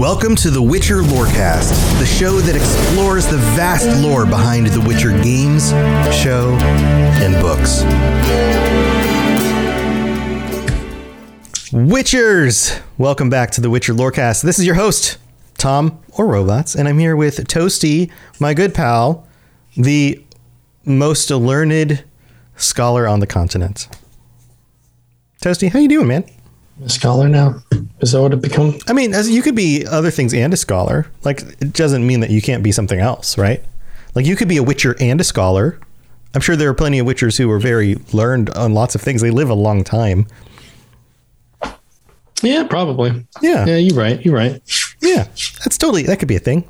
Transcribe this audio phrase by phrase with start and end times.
[0.00, 5.10] Welcome to the Witcher Lorecast, the show that explores the vast lore behind the Witcher
[5.22, 5.72] games,
[6.22, 6.56] show,
[7.20, 7.82] and books.
[11.74, 12.80] Witchers!
[12.96, 14.42] Welcome back to the Witcher Lorecast.
[14.42, 15.18] This is your host,
[15.58, 18.10] Tom or Robots, and I'm here with Toasty,
[18.40, 19.28] my good pal,
[19.76, 20.24] the
[20.86, 22.04] most learned
[22.56, 23.86] scholar on the continent.
[25.42, 26.24] Toasty, how you doing, man?
[26.82, 27.62] A scholar now?
[28.00, 28.78] Is that what it become?
[28.88, 31.10] I mean, as you could be other things and a scholar.
[31.22, 33.62] Like it doesn't mean that you can't be something else, right?
[34.14, 35.78] Like you could be a witcher and a scholar.
[36.34, 39.20] I'm sure there are plenty of witchers who are very learned on lots of things.
[39.20, 40.26] They live a long time.
[42.42, 43.26] Yeah, probably.
[43.42, 43.66] Yeah.
[43.66, 44.24] Yeah, you're right.
[44.24, 44.62] You're right.
[45.00, 45.24] Yeah.
[45.64, 46.64] That's totally that could be a thing.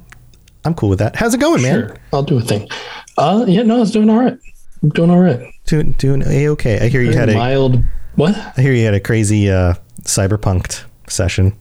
[0.65, 1.17] I'm cool with that.
[1.17, 1.89] How's it going, man?
[1.89, 1.97] Sure.
[2.13, 2.69] I'll do a thing.
[3.17, 4.37] Uh yeah, no, it's doing all right.
[4.83, 5.41] I'm doing all right.
[5.67, 6.81] Doing doing a okay.
[6.81, 7.85] I hear you had a mild
[8.17, 8.37] what?
[8.37, 11.57] I hear you had a crazy uh cyberpunked session.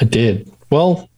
[0.00, 0.50] I did.
[0.70, 1.08] Well,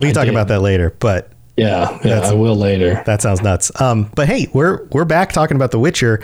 [0.00, 0.34] We can I talk did.
[0.34, 3.02] about that later, but yeah, yeah, I will later.
[3.06, 3.70] That sounds nuts.
[3.80, 6.20] Um, but hey, we're we're back talking about The Witcher.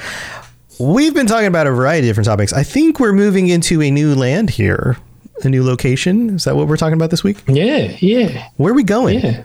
[0.80, 2.52] We've been talking about a variety of different topics.
[2.52, 4.96] I think we're moving into a new land here,
[5.44, 6.30] a new location.
[6.36, 7.42] Is that what we're talking about this week?
[7.48, 9.20] Yeah, yeah, Where are we going?
[9.20, 9.44] yeah.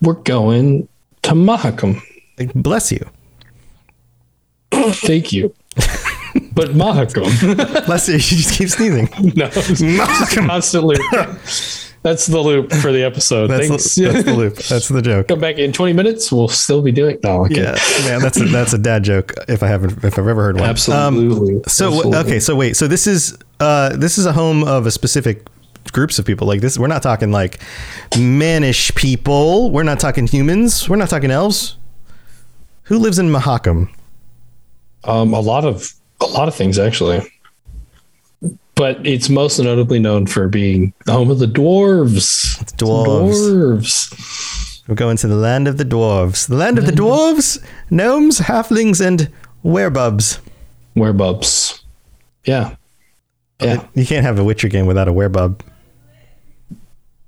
[0.00, 0.88] We're going
[1.22, 2.00] to Mahakam.
[2.54, 3.08] Bless you.
[4.72, 5.54] Thank you.
[6.54, 7.88] But Mahakam.
[7.88, 8.18] Let's see.
[8.18, 9.08] She just keeps sneezing.
[9.36, 11.00] no, it's just a constant loop.
[12.04, 13.46] That's the loop for the episode.
[13.46, 13.94] That's, Thanks.
[13.94, 14.56] the, that's the loop.
[14.56, 15.28] That's the joke.
[15.28, 16.30] Come back in 20 minutes.
[16.30, 17.18] We'll still be doing.
[17.24, 17.62] No, okay.
[17.62, 20.56] Yeah, man, that's a, that's a dad joke if I haven't if I've ever heard
[20.56, 20.64] one.
[20.64, 21.62] Um, Absolutely.
[21.66, 22.18] so Absolutely.
[22.18, 25.46] okay, so wait, so this is uh this is a home of a specific
[25.92, 26.46] groups of people.
[26.46, 27.60] Like this, we're not talking like
[28.10, 29.70] manish people.
[29.70, 30.86] We're not talking humans.
[30.90, 31.78] We're not talking elves.
[32.84, 33.88] Who lives in Mahakam?
[35.04, 35.94] Um, a lot of
[36.24, 37.20] a lot of things actually,
[38.74, 42.60] but it's most notably known for being the home of the dwarves.
[42.60, 43.50] It's dwarves.
[43.50, 44.82] Dwarves.
[44.86, 46.46] We're going to the land of the dwarves.
[46.48, 47.58] The land of the dwarves,
[47.90, 49.30] gnomes, halflings, and
[49.64, 50.40] werebubs.
[50.94, 51.80] Werebubs.
[52.44, 52.76] Yeah.
[53.60, 53.86] Yeah.
[53.94, 55.60] You can't have a Witcher game without a werebub.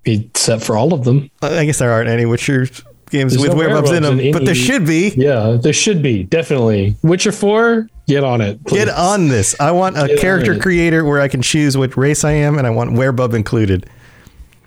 [0.05, 1.31] Except for all of them.
[1.41, 2.69] I guess there aren't any Witcher
[3.17, 5.13] games There's with no werebubs in them, in but there should be.
[5.17, 6.95] Yeah, there should be definitely.
[7.03, 8.65] Witcher Four, get on it.
[8.65, 8.85] please.
[8.85, 9.59] Get on this.
[9.61, 12.67] I want a Get character creator where I can choose what race I am, and
[12.67, 13.89] I want werebub included.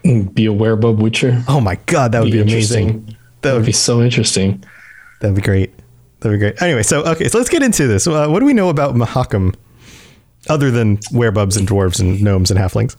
[0.03, 1.43] Be a werebub Witcher.
[1.47, 3.15] Oh my god, that would be, amazing.
[3.41, 4.63] That would be be so interesting.
[5.21, 5.71] that'd be great.
[6.21, 6.61] That'd be great.
[6.61, 8.07] Anyway, so okay, so let's get into this.
[8.07, 9.55] Uh, what do we know about Mahakam,
[10.49, 12.95] other than werebubs and dwarves and gnomes and halflings?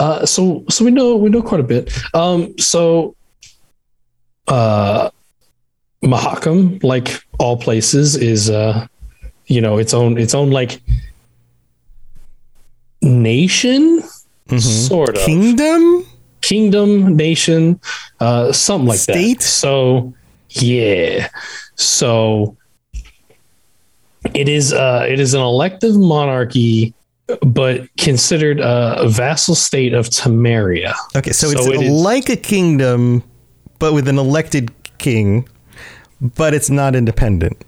[0.00, 1.92] Uh, so so we know we know quite a bit.
[2.14, 3.14] Um, so
[4.54, 5.10] uh,
[6.02, 8.86] Mahakam, like all places, is uh,
[9.46, 10.80] you know, its own its own like
[13.02, 14.02] nation,
[14.58, 16.06] sort of Kingdom.
[16.42, 17.80] kingdom, nation,
[18.20, 19.38] uh, something like State?
[19.38, 19.42] that.
[19.44, 20.12] So
[20.50, 21.28] yeah,
[21.76, 22.56] so
[24.34, 26.94] it is uh, it is an elective monarchy.
[27.40, 30.92] But considered uh, a vassal state of Temeria.
[31.16, 33.22] Okay, so, So it's it is- like a kingdom,
[33.78, 35.48] but with an elected king,
[36.20, 37.62] but it's not independent.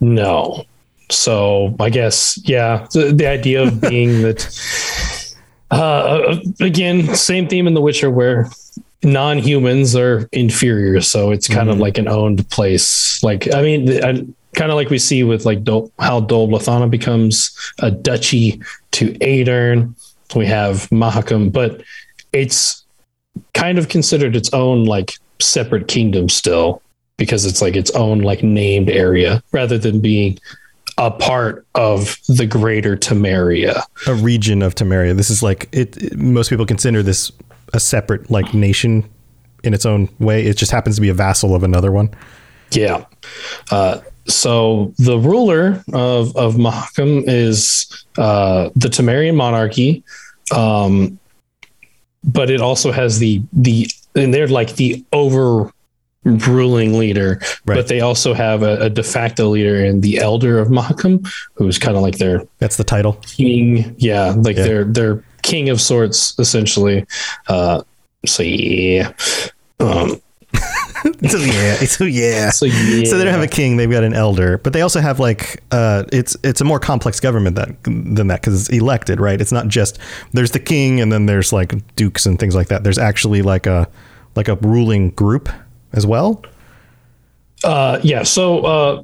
[0.00, 0.64] No.
[1.10, 5.34] So I guess yeah, the, the idea of being that
[5.70, 8.48] uh, again, same theme in The Witcher where
[9.02, 13.22] non-humans are inferior, so it's kind of like an owned place.
[13.22, 14.26] Like I mean, I,
[14.56, 16.48] kind of like we see with like Dol- how Dol
[16.88, 18.60] becomes a duchy
[18.92, 19.94] to Aedirn.
[20.34, 21.82] We have Mahakam, but
[22.32, 22.84] it's
[23.54, 26.82] kind of considered its own like separate kingdom still
[27.16, 30.38] because it's like its own like named area rather than being
[30.98, 33.82] a part of the greater Temeria.
[34.06, 35.14] A region of Temeria.
[35.16, 37.30] This is like it, it- Most people consider this
[37.74, 39.08] a separate like nation
[39.64, 40.44] in its own way.
[40.46, 42.10] It just happens to be a vassal of another one.
[42.70, 43.04] Yeah.
[43.70, 47.86] Uh, so the ruler of of Mahakam is
[48.18, 50.02] uh, the Temerian monarchy,
[50.54, 51.18] um,
[52.26, 55.70] but it also has the the and they're like the over
[56.24, 57.76] ruling leader, Right.
[57.76, 61.24] but they also have a, a de facto leader in the elder of Mahakam,
[61.54, 63.12] who's kind of like their That's the title.
[63.22, 63.94] king.
[63.98, 64.64] Yeah, like Yeah.
[64.64, 67.06] they're they're king of sorts essentially.
[67.48, 67.82] Uh,
[68.26, 69.12] so yeah.
[69.78, 70.20] Um,
[71.28, 72.50] so yeah, so yeah.
[72.50, 73.04] so yeah.
[73.04, 75.62] So they don't have a king; they've got an elder, but they also have like
[75.70, 79.40] uh, it's it's a more complex government that than that because it's elected, right?
[79.40, 79.98] It's not just
[80.32, 82.82] there's the king and then there's like dukes and things like that.
[82.84, 83.88] There's actually like a
[84.34, 85.48] like a ruling group
[85.92, 86.42] as well.
[87.64, 88.22] Uh, yeah.
[88.22, 89.02] So uh,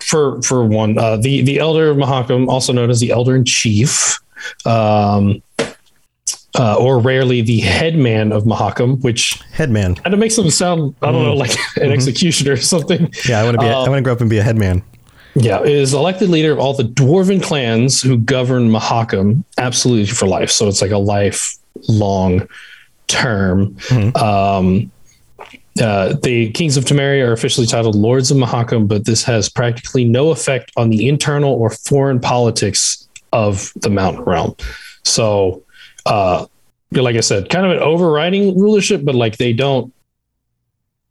[0.00, 3.44] for for one, uh, the the elder of Mahakam, also known as the elder in
[3.44, 4.18] chief,
[4.64, 5.42] um,
[6.58, 9.96] uh, or rarely the headman of Mahakam, which Headman.
[10.02, 13.10] kind of makes them sound, I don't know, like an executioner or something.
[13.28, 13.66] Yeah, I want to be.
[13.66, 14.82] a- I Um, want to grow up and be a headman.
[15.34, 20.50] Yeah, is elected leader of all the dwarven clans who govern Mahakam absolutely for life.
[20.50, 22.48] So it's like a lifelong
[23.06, 23.76] term.
[24.16, 24.90] Um,
[25.80, 30.06] uh, the kings of Temeria are officially titled lords of Mahakam, but this has practically
[30.06, 34.56] no effect on the internal or foreign politics of the mountain realm.
[35.06, 35.62] So,
[36.04, 36.46] uh,
[36.92, 39.92] like I said, kind of an overriding rulership, but like they don't.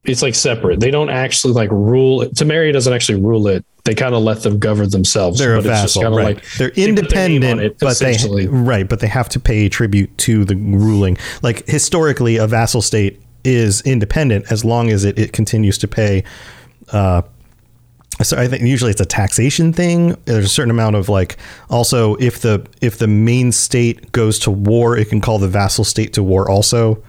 [0.03, 0.79] It's like separate.
[0.79, 2.21] They don't actually like rule.
[2.21, 2.35] it.
[2.35, 3.65] Temeria doesn't actually rule it.
[3.85, 5.39] They kind of let them govern themselves.
[5.39, 6.35] They're a it's vassal, right?
[6.35, 9.29] like They're they put their name on independent, it, but they right, but they have
[9.29, 11.17] to pay tribute to the ruling.
[11.41, 16.23] Like historically, a vassal state is independent as long as it, it continues to pay.
[16.91, 17.23] Uh,
[18.21, 20.15] so I think usually it's a taxation thing.
[20.25, 21.37] There's a certain amount of like
[21.69, 25.83] also if the if the main state goes to war, it can call the vassal
[25.83, 27.03] state to war also.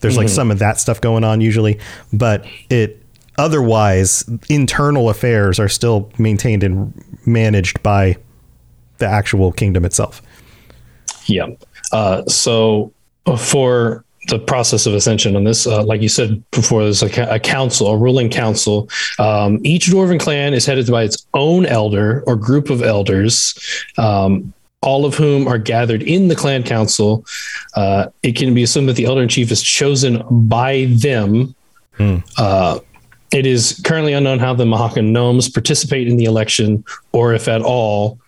[0.00, 1.80] There's like some of that stuff going on usually,
[2.12, 3.02] but it
[3.36, 6.92] otherwise internal affairs are still maintained and
[7.26, 8.16] managed by
[8.98, 10.22] the actual kingdom itself.
[11.26, 11.48] Yeah.
[11.92, 12.92] Uh, so
[13.38, 17.38] for the process of ascension on this, uh, like you said before, there's a, a
[17.40, 18.88] council, a ruling council.
[19.18, 23.58] Um, each dwarven clan is headed by its own elder or group of elders,
[23.96, 24.52] um,
[24.82, 27.24] all of whom are gathered in the clan council.
[27.74, 31.54] Uh, it can be assumed that the elder in chief is chosen by them.
[32.36, 32.78] Uh,
[33.32, 37.60] it is currently unknown how the Mahakan gnomes participate in the election, or if at
[37.60, 38.18] all.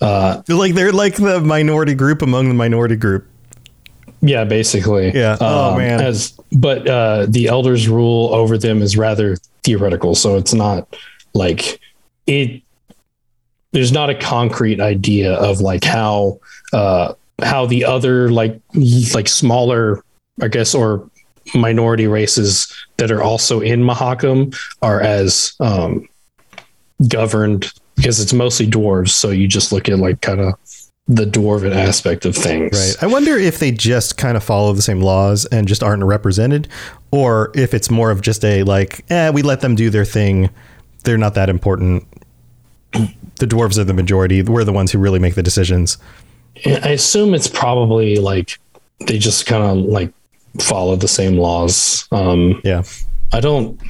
[0.00, 3.26] Uh, Like they're like the minority group among the minority group.
[4.20, 5.12] Yeah, basically.
[5.12, 5.36] Yeah.
[5.40, 6.00] Oh, man.
[6.00, 10.96] As but uh, the elders' rule over them is rather theoretical, so it's not
[11.34, 11.80] like
[12.26, 12.62] it.
[13.72, 16.40] There's not a concrete idea of like how
[16.72, 18.60] uh, how the other like
[19.14, 20.02] like smaller,
[20.40, 21.08] I guess, or
[21.54, 26.08] minority races that are also in Mahakam are as um,
[27.08, 29.10] governed because it's mostly dwarves.
[29.10, 30.54] So you just look at like kind of
[31.08, 32.96] the dwarven aspect of things.
[33.00, 33.02] Right.
[33.02, 36.68] I wonder if they just kind of follow the same laws and just aren't represented,
[37.10, 40.50] or if it's more of just a like, eh, we let them do their thing.
[41.04, 42.06] They're not that important.
[42.92, 44.42] The dwarves are the majority.
[44.42, 45.96] We're the ones who really make the decisions.
[46.66, 48.58] I assume it's probably like
[49.06, 50.12] they just kind of like
[50.60, 52.06] follow the same laws.
[52.12, 52.82] Um, Yeah.
[53.32, 53.80] I don't.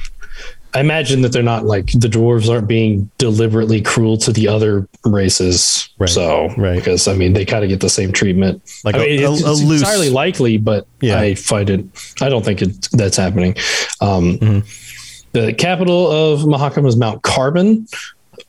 [0.73, 4.87] I imagine that they're not like the dwarves aren't being deliberately cruel to the other
[5.03, 5.89] races.
[5.97, 6.75] Right, So, right.
[6.75, 8.61] because I mean, they kind of get the same treatment.
[8.83, 11.19] Like I a- mean, a- it's, a it's loose- entirely likely, but Yeah.
[11.19, 11.85] I find it.
[12.21, 13.55] I don't think it that's happening.
[14.01, 14.59] Um, Mm-hmm.
[15.31, 17.87] The capital of Mahakam is Mount Carbon,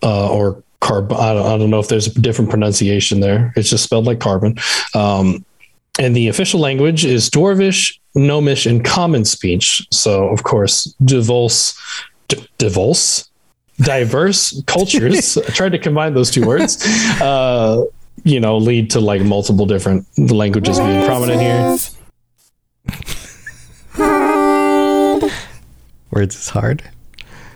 [0.02, 1.12] uh, or Carb.
[1.12, 3.52] I don't, I don't know if there's a different pronunciation there.
[3.54, 4.56] It's just spelled like carbon.
[4.94, 5.44] Um,
[5.98, 9.86] and the official language is Dwarvish, Gnomish, and Common Speech.
[9.90, 11.76] So, of course, Devos,
[12.28, 13.28] D- Devos,
[13.78, 15.36] diverse cultures.
[15.48, 16.84] I tried to combine those two words.
[17.20, 17.84] Uh,
[18.24, 21.78] you know, lead to like multiple different languages being prominent here.
[26.10, 26.82] Words is hard.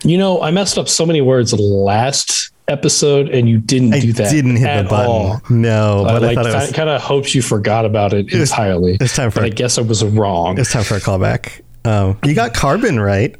[0.03, 4.13] You know, I messed up so many words last episode, and you didn't I do
[4.13, 4.27] that.
[4.27, 5.09] I didn't hit the button.
[5.11, 5.41] all.
[5.49, 8.31] No, I but I, like thought it was, kind of hoped you forgot about it
[8.33, 8.97] entirely.
[8.99, 10.59] it's time for but I a- guess I was wrong.
[10.59, 11.61] it's time for a callback.
[11.85, 13.35] Um, you got carbon right.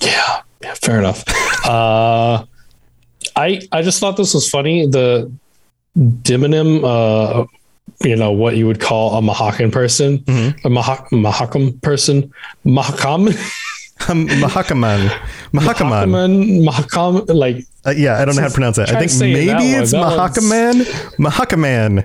[0.00, 1.24] Yeah, yeah, fair enough.
[1.66, 2.44] uh,
[3.36, 4.86] I I just thought this was funny.
[4.86, 5.30] The
[5.96, 7.46] Demonym, uh,
[8.02, 10.66] you know, what you would call a Mahakan person, Mm-hmm.
[10.66, 12.32] a Mahakam person,
[12.66, 13.32] Mahakam,
[14.06, 15.08] Mahakaman.
[15.52, 16.08] Mahakaman.
[16.08, 18.90] Mahakaman, Mahakam, like Uh, yeah, I don't know how to pronounce that.
[18.94, 20.82] I think that maybe it's Mahakaman.
[21.18, 22.04] Mahakaman.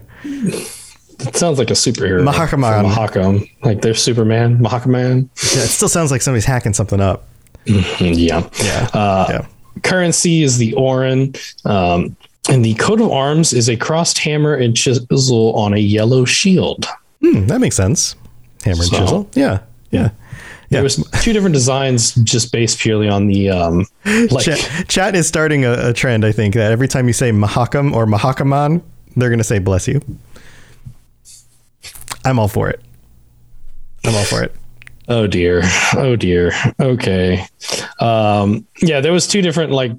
[1.27, 2.23] it sounds like a superhero.
[2.27, 2.91] Mahakaman.
[2.91, 5.29] Mahakam, like they're Superman, Mahakaman.
[5.55, 7.27] Yeah, it still sounds like somebody's hacking something up.
[7.65, 8.47] Yeah.
[8.63, 8.89] Yeah.
[8.93, 9.45] Uh, yeah.
[9.83, 11.33] currency is the Oren.
[11.65, 12.15] Um,
[12.49, 16.87] and the coat of arms is a crossed hammer and chisel on a yellow shield.
[17.21, 18.15] Hmm, that makes sense.
[18.63, 19.29] Hammer and So- chisel.
[19.35, 19.59] Yeah.
[19.91, 19.99] Yeah.
[20.01, 20.09] Yeah.
[20.69, 25.27] There was two different designs just based purely on the um, like Chat, chat is
[25.27, 28.81] starting a, a trend, I think, that every time you say Mahakam or Mahakaman,
[29.15, 29.99] they're going to say bless you.
[32.23, 32.81] I'm all for it.
[34.05, 34.55] I'm all for it.
[35.07, 35.63] oh dear,
[35.95, 36.51] oh dear.
[36.79, 37.45] Okay,
[37.99, 39.91] um, yeah, there was two different like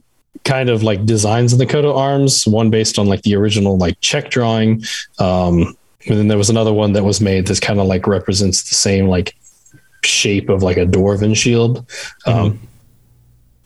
[0.44, 2.46] kind of like designs in the coat of arms.
[2.46, 4.84] One based on like the original like check drawing,
[5.18, 8.68] um, and then there was another one that was made that kind of like represents
[8.68, 9.34] the same like
[10.20, 11.84] shape of like a dwarven shield.
[12.26, 12.60] Um,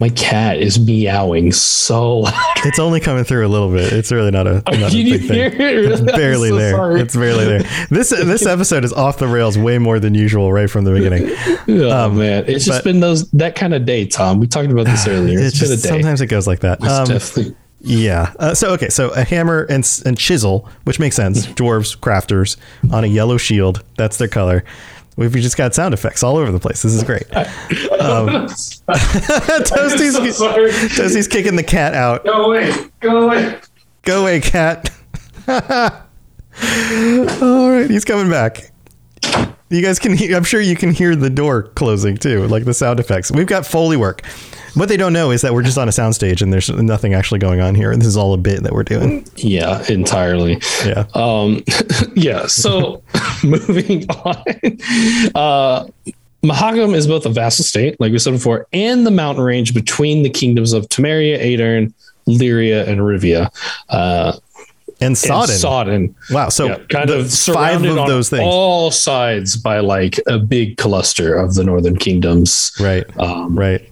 [0.00, 2.34] My cat is meowing so loud.
[2.64, 3.92] It's only coming through a little bit.
[3.92, 5.60] It's really not a, not Can a you big hear thing.
[5.60, 5.92] it?
[5.92, 6.72] It's barely so there.
[6.72, 7.00] sorry.
[7.00, 7.86] It's barely there.
[7.90, 11.30] This this episode is off the rails way more than usual right from the beginning.
[11.86, 14.38] Oh man, it's just Um, been those that kind of day, Tom.
[14.40, 15.38] We talked about this earlier.
[15.38, 15.88] It's it's been a day.
[15.88, 16.82] sometimes it goes like that.
[16.82, 18.32] Um, definitely Yeah.
[18.38, 18.88] Uh, so okay.
[18.90, 21.46] So a hammer and and chisel, which makes sense.
[21.46, 22.56] Dwarves, crafters
[22.92, 23.82] on a yellow shield.
[23.96, 24.64] That's their color.
[25.16, 26.82] We've just got sound effects all over the place.
[26.82, 27.24] This is great.
[28.00, 28.26] Um,
[29.64, 30.70] Toasty's sorry.
[30.70, 32.24] Toasty's kicking the cat out.
[32.24, 32.70] Go away.
[33.00, 33.58] Go away.
[34.02, 34.90] Go away, cat.
[35.48, 35.56] all
[37.70, 38.72] right, he's coming back.
[39.70, 42.74] You guys can hear, I'm sure you can hear the door closing too, like the
[42.74, 43.32] sound effects.
[43.32, 44.20] We've got Foley work.
[44.74, 47.38] What they don't know is that we're just on a soundstage and there's nothing actually
[47.38, 47.94] going on here.
[47.96, 49.26] This is all a bit that we're doing.
[49.36, 50.60] Yeah, entirely.
[50.84, 51.06] Yeah.
[51.14, 51.62] Um,
[52.16, 52.46] yeah.
[52.46, 53.02] So
[53.44, 54.44] moving on,
[55.34, 55.86] uh,
[56.42, 60.22] Mahakam is both a vassal state, like we said before, and the mountain range between
[60.22, 61.92] the kingdoms of Temeria, Aedirn,
[62.26, 63.48] Lyria, and Rivia.
[63.88, 64.36] Uh,
[65.00, 65.56] And and Sodden.
[65.56, 66.14] Sodden.
[66.30, 66.48] wow.
[66.50, 68.42] So Yeah, kind of five surrounded of on those things.
[68.44, 72.72] all sides by like a big cluster of the northern kingdoms.
[72.80, 73.04] right.
[73.18, 73.88] Um, right.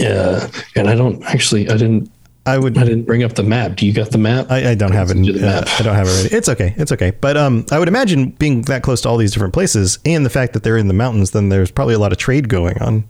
[0.00, 2.10] Uh, and I don't actually, I didn't,
[2.44, 2.76] I would.
[2.76, 3.76] I didn't bring up the map.
[3.76, 4.50] Do you got the map?
[4.50, 5.16] I, I don't have it.
[5.16, 5.64] Uh.
[5.78, 6.34] I don't have it ready.
[6.34, 6.74] It's okay.
[6.76, 7.12] It's okay.
[7.20, 10.30] But um, I would imagine being that close to all these different places, and the
[10.30, 13.04] fact that they're in the mountains, then there's probably a lot of trade going on.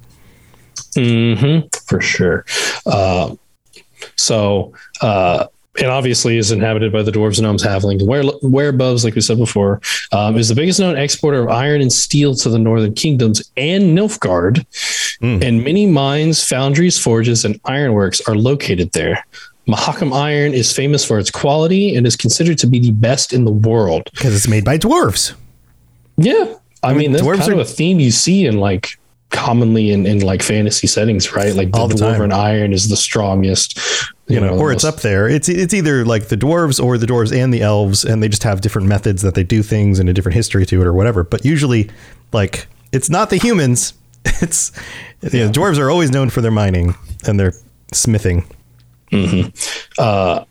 [0.95, 2.45] hmm for sure.
[2.85, 3.37] Uh,
[4.17, 5.47] so, uh,
[5.79, 9.39] it obviously is inhabited by the dwarves, and gnomes, halflings, Where werebubs, like we said
[9.39, 9.81] before.
[10.13, 13.97] Um, is the biggest known exporter of iron and steel to the northern kingdoms and
[13.97, 14.67] Nilfgaard,
[15.23, 15.43] Mm.
[15.43, 19.25] and many mines, foundries, forges, and ironworks are located there.
[19.69, 23.45] Mahakam iron is famous for its quality and is considered to be the best in
[23.45, 24.11] the world.
[24.13, 25.35] because it's made by dwarves.
[26.17, 26.55] Yeah.
[26.83, 28.99] I, mean, mean, that's dwarves kind are- of a theme you see in like
[29.33, 31.55] commonly in, in like fantasy settings, right?
[31.55, 32.21] Like the, All the time.
[32.21, 33.79] dwarven iron is the strongest,
[34.29, 35.29] You know, or it's up there.
[35.29, 38.45] It's it's either like the dwarves or the dwarves and the elves, and they just
[38.45, 41.25] have different methods that they do things and a different history to it or whatever.
[41.25, 41.91] But usually,
[42.33, 43.95] like it's not the humans.
[44.41, 44.71] It's
[45.33, 46.95] you know, dwarves are always known for their mining
[47.27, 47.53] and their
[47.93, 48.45] smithing.
[49.99, 50.45] Uh,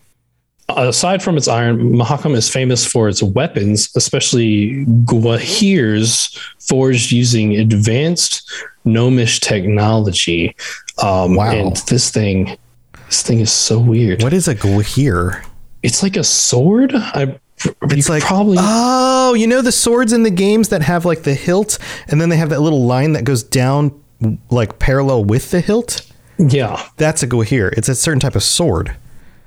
[0.75, 8.49] aside from its iron, Mahakam is famous for its weapons, especially Gwyhyrs forged using advanced
[8.85, 10.55] gnomish technology.
[11.01, 11.51] Um, Wow.
[11.51, 12.57] And this thing,
[13.07, 14.21] this thing is so weird.
[14.23, 15.43] What is a gwyhyr?
[15.83, 16.93] It's like a sword.
[16.95, 17.39] I.
[17.83, 21.35] It's like probably oh, you know the swords in the games that have like the
[21.35, 24.01] hilt, and then they have that little line that goes down
[24.49, 26.01] like parallel with the hilt.
[26.39, 26.81] yeah.
[26.97, 27.71] That's a gwyhyr.
[27.73, 28.95] It's a certain type of sword.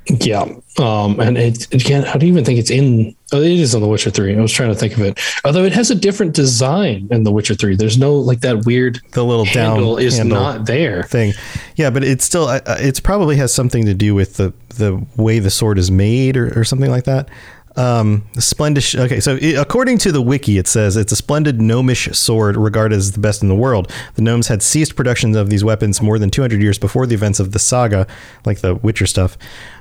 [0.06, 0.42] Yeah.
[0.78, 3.87] Um, and it again, I don't even think it's in, oh, it is on The
[3.88, 4.37] Witcher 3.
[4.37, 5.18] I was trying to think of it.
[5.44, 7.76] Although it has a different design in The Witcher 3.
[7.76, 11.04] There's no like that weird The little handle down is handle not there.
[11.04, 11.32] thing.
[11.76, 15.38] Yeah, but it's still uh, it's probably has something to do with the the way
[15.38, 17.28] the sword is made or, or something like that.
[17.76, 18.85] Um, splendid.
[18.95, 22.97] Okay, so i according to the wiki, it says it's a splendid gnomish sword regarded
[22.97, 23.90] as the best in the world.
[24.14, 27.40] The gnomes had ceased production of these weapons more than 200 years before the events
[27.40, 28.07] of the saga,
[28.45, 29.37] like the Witcher stuff.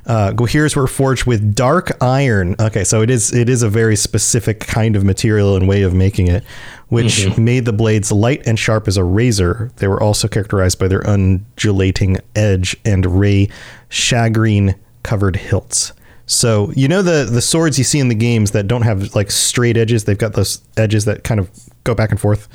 [0.06, 2.56] Uh, Gwyhyrs were forged with dark iron.
[2.58, 5.94] Okay, so it is it is a very specific kind of material and way of
[5.94, 6.42] making it,
[6.88, 9.70] which made the blades light and sharp as a razor.
[9.76, 13.50] They were also characterized by their undulating edge and ray
[13.88, 14.74] shagreen
[15.04, 15.92] covered hilts.
[16.26, 19.30] So you know the the swords you see in the games that don't have like
[19.30, 21.50] straight edges, they've got those edges that kind of
[21.84, 22.48] go back and forth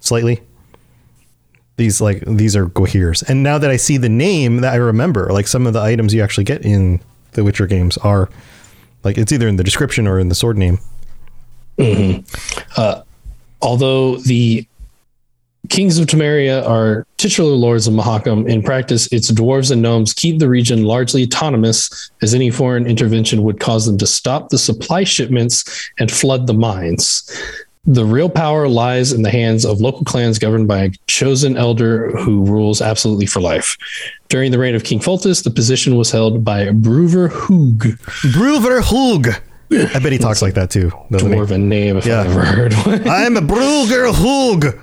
[0.00, 0.40] slightly.
[1.76, 3.28] These like these are Gwyhyrs.
[3.28, 6.14] And now that I see the name that I remember, like some of the items
[6.14, 7.00] you actually get in
[7.32, 8.28] the Witcher games are
[9.02, 10.78] like it's either in the description or in the sword name.
[11.78, 12.20] Mm-hmm.
[12.76, 13.02] Uh,
[13.62, 14.66] Although the
[15.68, 20.38] kings of Temeria are titular lords of Mahakam, in practice, its dwarves and gnomes keep
[20.38, 25.04] the region largely autonomous, as any foreign intervention would cause them to stop the supply
[25.04, 27.22] shipments and flood the mines.
[27.84, 32.10] The real power lies in the hands of local clans governed by a chosen elder
[32.16, 33.76] who rules absolutely for life.
[34.28, 37.98] During the reign of King Foltest, the position was held by Brouver Hoog,
[38.32, 39.28] Bruver Hug.
[39.94, 40.92] I bet he talks like that too.
[41.10, 41.56] doesn't he?
[41.58, 42.20] name if Yeah.
[42.20, 43.08] I ever heard one.
[43.08, 44.78] I'm a Bruger Hug.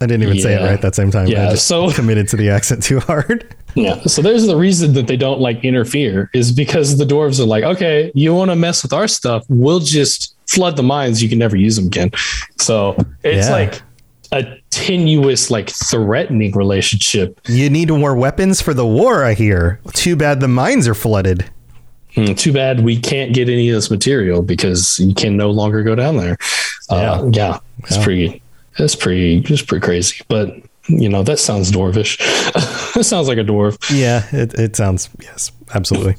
[0.00, 1.26] I didn't even say it right that same time.
[1.28, 3.54] Yeah, I just so- committed to the accent too hard.
[3.78, 4.00] Yeah.
[4.04, 7.62] So there's the reason that they don't like interfere is because the dwarves are like,
[7.62, 9.44] okay, you want to mess with our stuff?
[9.50, 11.22] We'll just flood the mines.
[11.22, 12.10] You can never use them again.
[12.58, 13.52] So it's Yeah.
[13.52, 13.82] like
[14.32, 17.38] a tenuous, like threatening relationship.
[17.48, 19.78] You need more weapons for the war, I hear.
[19.92, 21.44] Too bad the mines are flooded.
[22.14, 25.82] Hmm, too bad we can't get any of this material because you can no longer
[25.82, 26.38] go down there.
[26.88, 27.58] Uh, yeah.
[27.80, 28.04] It's Yeah.
[28.04, 28.42] pretty,
[28.78, 30.22] it's pretty, it's pretty crazy.
[30.28, 30.54] But
[30.88, 32.18] you know, that sounds dwarvish.
[32.94, 33.76] that sounds like a dwarf.
[33.94, 36.16] Yeah, it, it sounds yes, absolutely.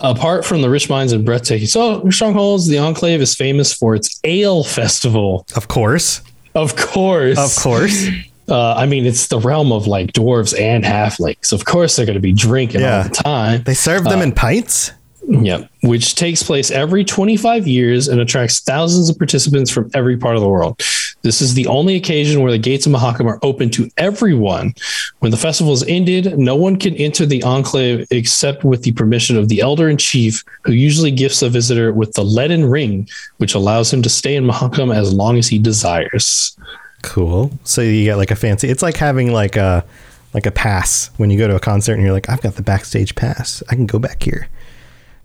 [0.00, 4.18] Apart from the rich mines and breathtaking so strongholds, the Enclave is famous for its
[4.24, 5.46] ale festival.
[5.54, 6.22] Of course,
[6.54, 8.08] Of course, of course.
[8.48, 11.52] Uh, I mean, it's the realm of like dwarves and halflings.
[11.52, 12.96] Of course, they're going to be drinking Yeah.
[12.96, 13.62] all the time.
[13.62, 14.90] They serve them in pints.
[15.28, 15.70] Yep.
[15.82, 20.42] Which takes place every 25 years and attracts thousands of participants from every part of
[20.42, 20.82] the world.
[21.22, 24.74] This is the only occasion where the gates of Mahakam are open to everyone.
[25.18, 29.36] When the festival is ended, no one can enter the enclave except with the permission
[29.36, 33.54] of the elder in chief, who usually gifts a visitor with the leaden ring, which
[33.54, 36.56] allows him to stay in Mahakam as long as he desires.
[37.02, 37.50] Cool.
[37.64, 38.68] So you get like a fancy.
[38.68, 39.84] It's like having like a
[40.32, 42.62] like a pass when you go to a concert and you're like, I've got the
[42.62, 43.62] backstage pass.
[43.68, 44.48] I can go back here,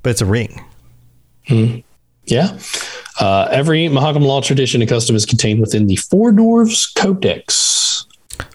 [0.03, 0.63] but it's a ring.
[1.47, 1.79] Hmm.
[2.27, 2.57] Yeah.
[3.19, 8.05] Uh, every Mahakam law tradition and custom is contained within the Four Dwarves Codex.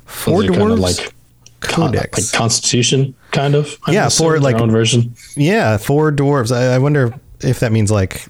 [0.04, 0.80] Four they're kinda dwarves.
[0.80, 1.14] like
[1.60, 2.18] con- Codex.
[2.32, 3.78] like Constitution, kind of.
[3.86, 5.14] I'm Yeah, four like- own version.
[5.36, 6.54] Yeah, four dwarves.
[6.54, 8.26] I, I wonder if that means like,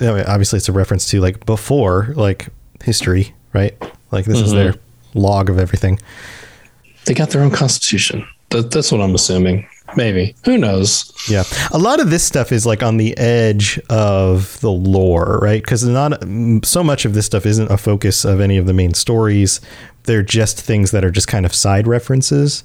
[0.00, 2.48] I mean, obviously it's a reference to like before, like
[2.84, 3.74] history, right?
[4.10, 4.56] Like this is Mm-hmm.
[4.56, 4.74] their
[5.14, 5.98] log of everything.
[7.06, 8.26] They got their own Constitution.
[8.50, 9.66] That, that's what I'm assuming.
[9.96, 10.34] Maybe.
[10.44, 11.12] Who knows?
[11.28, 15.62] Yeah, a lot of this stuff is like on the edge of the lore, right?
[15.62, 16.22] Because not
[16.64, 19.60] so much of this stuff isn't a focus of any of the main stories.
[20.04, 22.64] They're just things that are just kind of side references.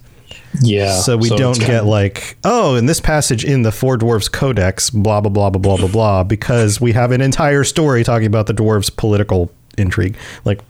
[0.61, 0.93] Yeah.
[0.93, 4.89] so we don't get kinda- like, oh, in this passage in the Four Dwarves Codex,
[4.89, 8.47] blah blah blah blah blah blah blah, because we have an entire story talking about
[8.47, 10.15] the dwarves' political intrigue.
[10.45, 10.61] Like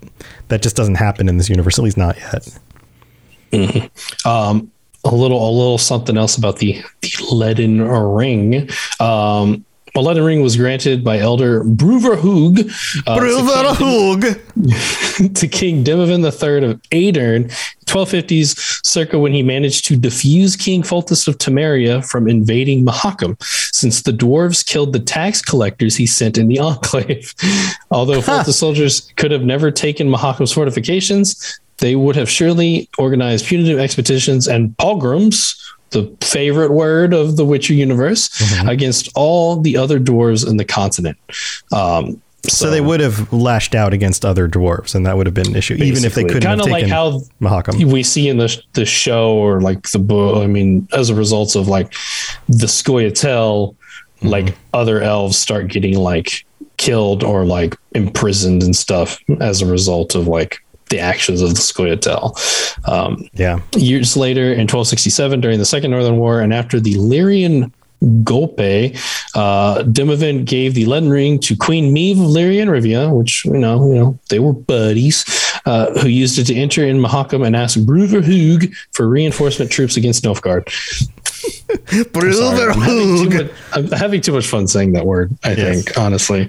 [0.50, 2.48] that just doesn't happen in this universe, at least not yet.
[4.26, 4.72] um,
[5.06, 8.70] a little a little something else about the the leaden ring.
[9.00, 9.66] Um,
[9.96, 12.72] a leaden ring was granted by Elder Brouver Hoog
[13.08, 17.50] uh, to King- to King Demavend III of Aedirn,
[17.86, 23.42] 1250s, circa when he managed to defuse King Foltest of Temeria from invading Mahakam,
[23.74, 27.34] since the dwarves killed the tax collectors he sent in the enclave.
[27.90, 33.80] Although Foltest soldiers could have never taken Mahakam's fortifications, they would have surely organized punitive
[33.80, 35.56] expeditions and pogroms.
[35.92, 38.30] The favorite word of the Witcher universe
[38.68, 41.18] against all the other dwarves in the continent.
[41.74, 45.48] Um, So they would have lashed out against other dwarves, and that would have been
[45.48, 47.92] an issue, even if they couldn't kind have of like how Mahakam.
[47.92, 50.38] we see in the the show or like the book.
[50.38, 51.92] I mean, as a result of like
[52.48, 53.76] the Scoia'tael,
[54.22, 56.46] like other elves start getting like
[56.78, 61.62] killed or like imprisoned and stuff as a result of like the actions of the
[61.62, 62.88] Scoia'tael.
[62.88, 67.72] Um, Yeah, years later in 1267 during the second northern war and after the lyrian
[68.24, 68.96] golpe
[69.36, 73.86] uh gave the leaden ring to queen Meve of lyria and rivia which you know
[73.92, 75.26] you know they were buddies
[75.66, 79.98] uh, who used it to enter in mahakam and ask Brouver Hoog for reinforcement troops
[79.98, 80.70] against nilfgaard
[81.90, 85.84] Sorry, I'm, having too much, I'm having too much fun saying that word i Yes.
[85.86, 86.42] think honestly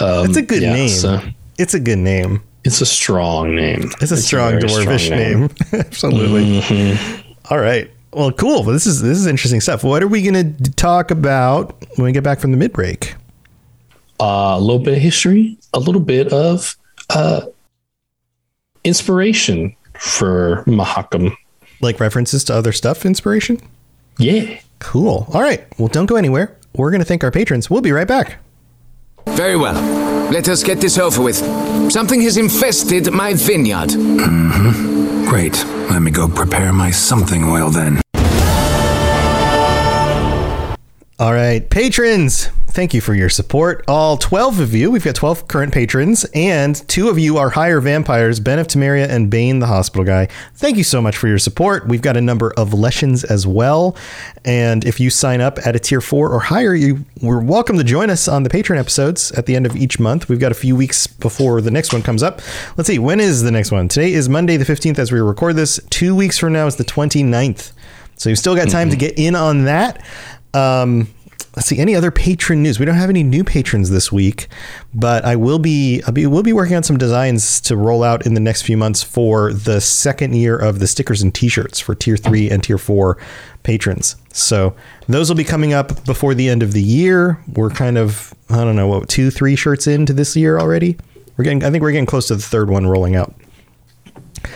[0.00, 0.88] um, it's a good yeah, name.
[0.88, 1.20] so
[1.58, 2.42] it's a good name.
[2.68, 5.48] It's a strong name It's a strong very dwarvish strong name.
[5.72, 6.60] Absolutely.
[6.60, 7.32] Mm-hmm.
[7.50, 7.90] All right.
[8.12, 8.62] Well, cool.
[8.62, 9.82] This is this is interesting stuff.
[9.84, 13.14] What are we going to talk about when we get back from the mid break?
[14.20, 16.76] uh, a little bit of history, a little bit of
[17.10, 17.42] uh,
[18.84, 21.32] inspiration for Mahakam.
[21.80, 23.60] Like references to other stuff, inspiration.
[24.18, 24.60] Yeah.
[24.80, 25.26] Cool.
[25.32, 25.64] All right.
[25.78, 26.56] Well, don't go anywhere.
[26.74, 27.70] We're going to thank our patrons.
[27.70, 28.38] We'll be right back.
[29.28, 30.17] Very well.
[30.30, 31.36] Let us get this over with.
[31.90, 33.90] Something has infested my vineyard.
[33.90, 35.26] Mm-hmm.
[35.26, 35.64] Great.
[35.90, 38.00] Let me go prepare my something oil then.
[41.20, 43.84] All right, patrons, thank you for your support.
[43.88, 47.80] All 12 of you, we've got 12 current patrons, and two of you are higher
[47.80, 50.28] vampires, Ben of Temeria and Bane, the hospital guy.
[50.54, 51.88] Thank you so much for your support.
[51.88, 53.96] We've got a number of lessons as well.
[54.44, 57.84] And if you sign up at a tier four or higher, you we're welcome to
[57.84, 60.28] join us on the Patreon episodes at the end of each month.
[60.28, 62.40] We've got a few weeks before the next one comes up.
[62.76, 63.88] Let's see, when is the next one?
[63.88, 65.80] Today is Monday the 15th as we record this.
[65.90, 67.72] Two weeks from now is the 29th.
[68.18, 68.98] So you've still got time mm-hmm.
[68.98, 70.04] to get in on that.
[70.54, 71.08] Um,
[71.58, 72.78] let's see any other patron news.
[72.78, 74.46] We don't have any new patrons this week,
[74.94, 78.24] but I will be I'll be we'll be working on some designs to roll out
[78.26, 81.94] in the next few months for the second year of the stickers and T-shirts for
[81.94, 83.18] tier three and tier four
[83.64, 84.16] patrons.
[84.32, 84.76] So
[85.08, 87.42] those will be coming up before the end of the year.
[87.52, 90.96] We're kind of I don't know what two three shirts into this year already.
[91.36, 93.34] We're getting I think we're getting close to the third one rolling out.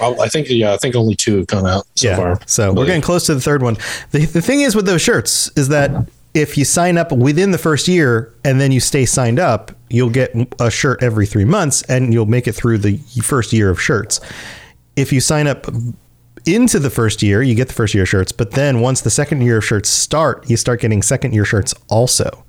[0.01, 2.16] I think, yeah, I think only two have come out so yeah.
[2.16, 2.40] far.
[2.47, 3.77] So we're getting close to the third one.
[4.11, 5.90] The, the thing is with those shirts is that
[6.35, 10.11] if you sign up within the first year and then you stay signed up, you'll
[10.11, 13.81] get a shirt every three months and you'll make it through the first year of
[13.81, 14.21] shirts.
[14.97, 15.66] If you sign up
[16.47, 19.42] into the first year, you get the first year shirts, but then once the second
[19.42, 22.45] year of shirts start, you start getting second year shirts also.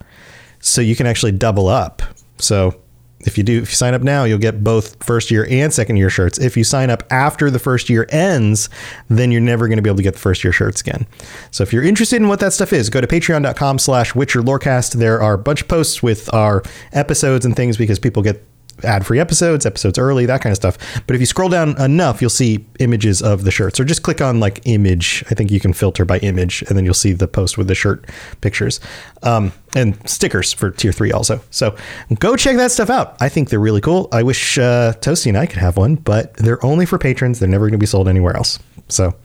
[0.59, 2.01] So you can actually double up.
[2.37, 2.79] So
[3.25, 5.97] if you do if you sign up now, you'll get both first year and second
[5.97, 6.37] year shirts.
[6.37, 8.69] If you sign up after the first year ends,
[9.09, 11.07] then you're never going to be able to get the first year shirts again.
[11.51, 14.93] So if you're interested in what that stuff is, go to patreon.com slash Witcher Lorecast.
[14.93, 18.43] There are a bunch of posts with our episodes and things because people get
[18.83, 20.77] ad free episodes, episodes early, that kind of stuff.
[21.07, 24.21] But if you scroll down enough, you'll see images of the shirts, or just click
[24.21, 25.23] on like image.
[25.29, 27.75] I think you can filter by image, and then you'll see the post with the
[27.75, 28.05] shirt
[28.41, 28.79] pictures
[29.21, 31.41] um, and stickers for tier three also.
[31.49, 31.75] So
[32.19, 33.15] go check that stuff out.
[33.21, 34.09] I think they're really cool.
[34.11, 37.39] I wish uh, Toasty and I could have one, but they're only for patrons.
[37.39, 38.59] They're never going to be sold anywhere else.
[38.89, 39.15] So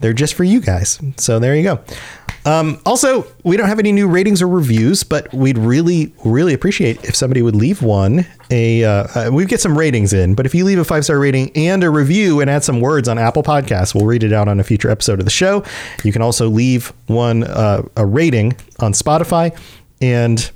[0.00, 1.00] they're just for you guys.
[1.16, 1.80] So there you go.
[2.48, 7.04] Um, also, we don't have any new ratings or reviews, but we'd really, really appreciate
[7.04, 8.24] if somebody would leave one.
[8.50, 11.18] A uh, uh, we get some ratings in, but if you leave a five star
[11.18, 14.48] rating and a review and add some words on Apple Podcasts, we'll read it out
[14.48, 15.62] on a future episode of the show.
[16.04, 19.54] You can also leave one uh, a rating on Spotify
[20.00, 20.50] and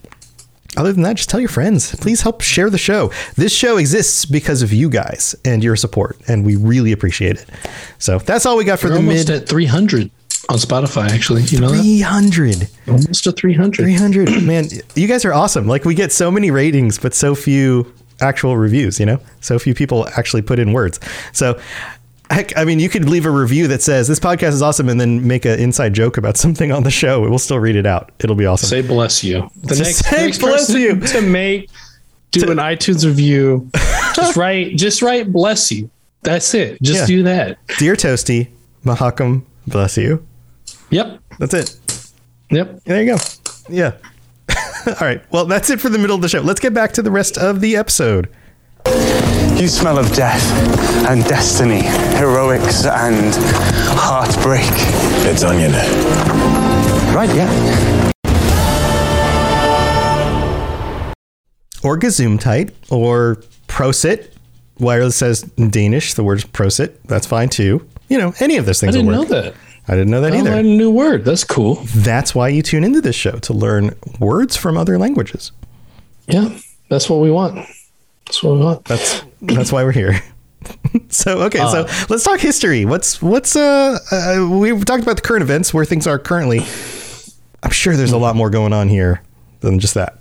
[0.78, 1.94] other than that, just tell your friends.
[1.96, 3.12] Please help share the show.
[3.36, 7.46] This show exists because of you guys and your support, and we really appreciate it.
[7.98, 10.10] So that's all we got for We're the almost mid at 300
[10.48, 11.42] on Spotify, actually.
[11.44, 12.68] You know 300.
[12.88, 13.76] Almost at 300.
[13.84, 14.42] 300.
[14.42, 15.66] Man, you guys are awesome.
[15.66, 19.18] Like, we get so many ratings, but so few actual reviews, you know?
[19.40, 21.00] So few people actually put in words.
[21.32, 21.58] So,
[22.30, 25.00] heck, I mean, you could leave a review that says this podcast is awesome and
[25.00, 27.20] then make an inside joke about something on the show.
[27.20, 28.10] We'll still read it out.
[28.20, 28.68] It'll be awesome.
[28.68, 29.48] Say bless you.
[29.62, 31.00] The Just say bless person you.
[31.00, 31.70] to make
[32.32, 33.68] do an iTunes review.
[34.14, 35.90] just write just write bless you.
[36.22, 36.80] That's it.
[36.80, 37.06] Just Yeah.
[37.06, 37.58] do that.
[37.78, 38.48] Dear Toasty,
[38.84, 40.24] Mahakam, bless you.
[40.92, 41.20] Yep.
[41.38, 42.12] That's it.
[42.50, 42.84] Yep.
[42.84, 43.18] There you go.
[43.70, 43.92] Yeah.
[44.86, 45.22] All right.
[45.32, 46.42] Well, that's it for the middle of the show.
[46.42, 48.28] Let's get back to the rest of the episode.
[49.56, 50.42] You smell of death
[51.08, 51.80] and destiny,
[52.18, 53.32] heroics and
[53.96, 54.60] heartbreak.
[55.24, 55.72] It's onion.
[57.14, 58.10] Right, yeah.
[61.82, 64.28] Or Gesundheit or Prosit.
[64.78, 66.12] Wireless says in Danish.
[66.14, 66.98] The word's Prosit.
[67.06, 67.86] That's fine too.
[68.08, 69.54] You know, any of those things I things didn't will know that.
[69.88, 70.50] I didn't know that I either.
[70.50, 71.24] learned a new word.
[71.24, 71.76] That's cool.
[71.86, 75.50] That's why you tune into this show to learn words from other languages.
[76.28, 76.56] Yeah.
[76.88, 77.66] That's what we want.
[78.26, 78.84] That's what we want.
[78.84, 80.20] That's that's why we're here.
[81.08, 82.84] so okay, so let's talk history.
[82.84, 86.60] What's what's uh, uh we've talked about the current events where things are currently.
[87.62, 89.22] I'm sure there's a lot more going on here
[89.60, 90.18] than just that.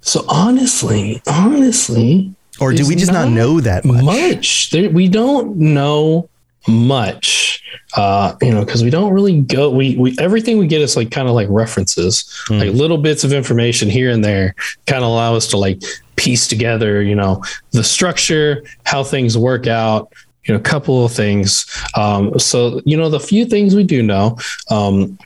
[0.00, 4.04] So honestly, honestly, Or do we just not, not know that much?
[4.04, 4.70] much.
[4.70, 6.30] There, we don't know
[6.68, 7.62] much,
[7.96, 9.70] uh, you know, because we don't really go.
[9.70, 13.32] We we everything we get is like kind of like references, like little bits of
[13.32, 14.54] information here and there,
[14.86, 15.82] kind of allow us to like
[16.16, 17.42] piece together, you know,
[17.72, 20.12] the structure, how things work out.
[20.44, 21.66] You know, a couple of things.
[21.96, 24.38] Um, so you know, the few things we do know.
[24.70, 25.18] Um,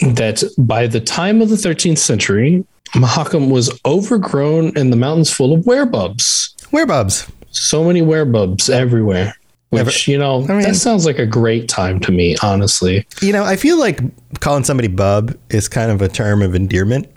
[0.00, 5.52] that by the time of the 13th century, Mahakam was overgrown and the mountains full
[5.52, 7.30] of werebubs Whereabouts?
[7.50, 9.34] so many werebubs everywhere.
[9.72, 13.06] Which you know, I mean- that sounds like a great time to me, honestly.
[13.22, 14.00] You know, I feel like
[14.40, 17.08] calling somebody bub is kind of a term of endearment.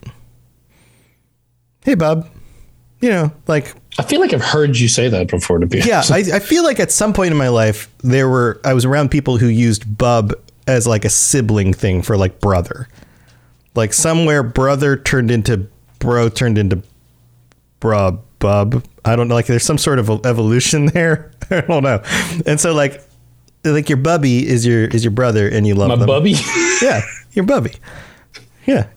[1.84, 2.30] Hey, bub.
[3.02, 5.60] You know, like I feel like I've heard you say that before.
[5.60, 6.02] To be yeah.
[6.10, 9.12] I, I feel like at some point in my life there were I was around
[9.12, 10.34] people who used bub
[10.66, 12.88] as like a sibling thing for like brother.
[13.76, 15.68] Like somewhere brother turned into
[16.00, 16.82] bro turned into
[17.82, 18.84] bruh bub.
[19.04, 19.36] I don't know.
[19.36, 21.32] Like there's some sort of evolution there.
[21.52, 22.02] I don't know.
[22.46, 23.02] And so like
[23.64, 26.08] like your bubby is your is your brother and you love my them.
[26.08, 26.36] bubby.
[26.82, 27.74] Yeah, your bubby.
[28.66, 28.88] Yeah.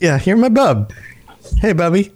[0.00, 0.92] Yeah, you're my bub.
[1.60, 2.12] Hey, bubby.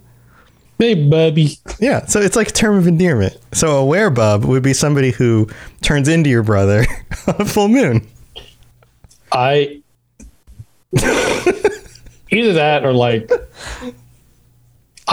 [0.79, 1.59] hey, bubby.
[1.81, 3.37] Yeah, so it's like a term of endearment.
[3.53, 5.49] So a werebub would be somebody who
[5.83, 6.87] turns into your brother
[7.27, 8.07] on a full moon.
[9.33, 9.83] I
[10.95, 13.31] either that or like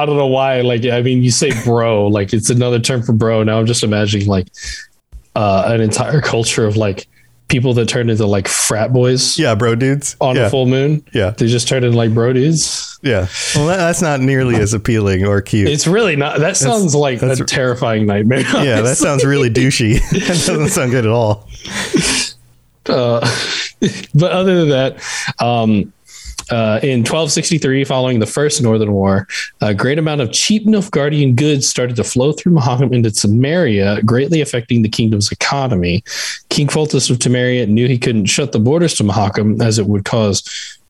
[0.02, 0.62] I don't know why.
[0.62, 3.44] Like I mean, you say bro, like it's another term for bro.
[3.44, 4.48] Now I'm just imagining like
[5.36, 7.08] uh, an entire culture of like
[7.48, 10.16] people that turn into like frat boys Yeah, bro dudes.
[10.22, 10.48] on yeah.
[10.48, 11.04] a full moon.
[11.14, 11.32] Yeah.
[11.32, 12.98] they just turn into like bro dudes.
[13.04, 13.28] Yeah.
[13.56, 15.68] Well, that, that's not nearly as appealing or cute.
[15.68, 16.40] It's really not.
[16.40, 18.40] That sounds like a that's- terrifying nightmare.
[18.54, 20.00] yeah, that sounds really douchey.
[20.12, 21.48] that doesn't sound good at all.
[22.86, 23.20] Uh,
[24.16, 25.92] but other than that, um,
[26.52, 29.28] uh, in 1263, following the First Northern War,
[29.62, 34.42] a great amount of cheap Nilfgaardian goods started to flow through Mahakam into Samaria, greatly
[34.42, 36.04] affecting the kingdom's economy.
[36.50, 40.04] King Foltest of Temeria knew he couldn't shut the borders to Mahakam as it would
[40.06, 40.44] cause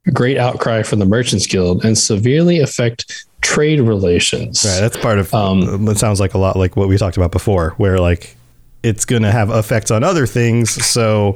[0.08, 4.66] a great outcry from the Merchants Guild and severely affect trade relations.
[4.66, 5.34] Right, that's part of.
[5.34, 8.36] Um, it sounds like a lot like what we talked about before, where like
[8.82, 10.72] it's going to have effects on other things.
[10.84, 11.36] So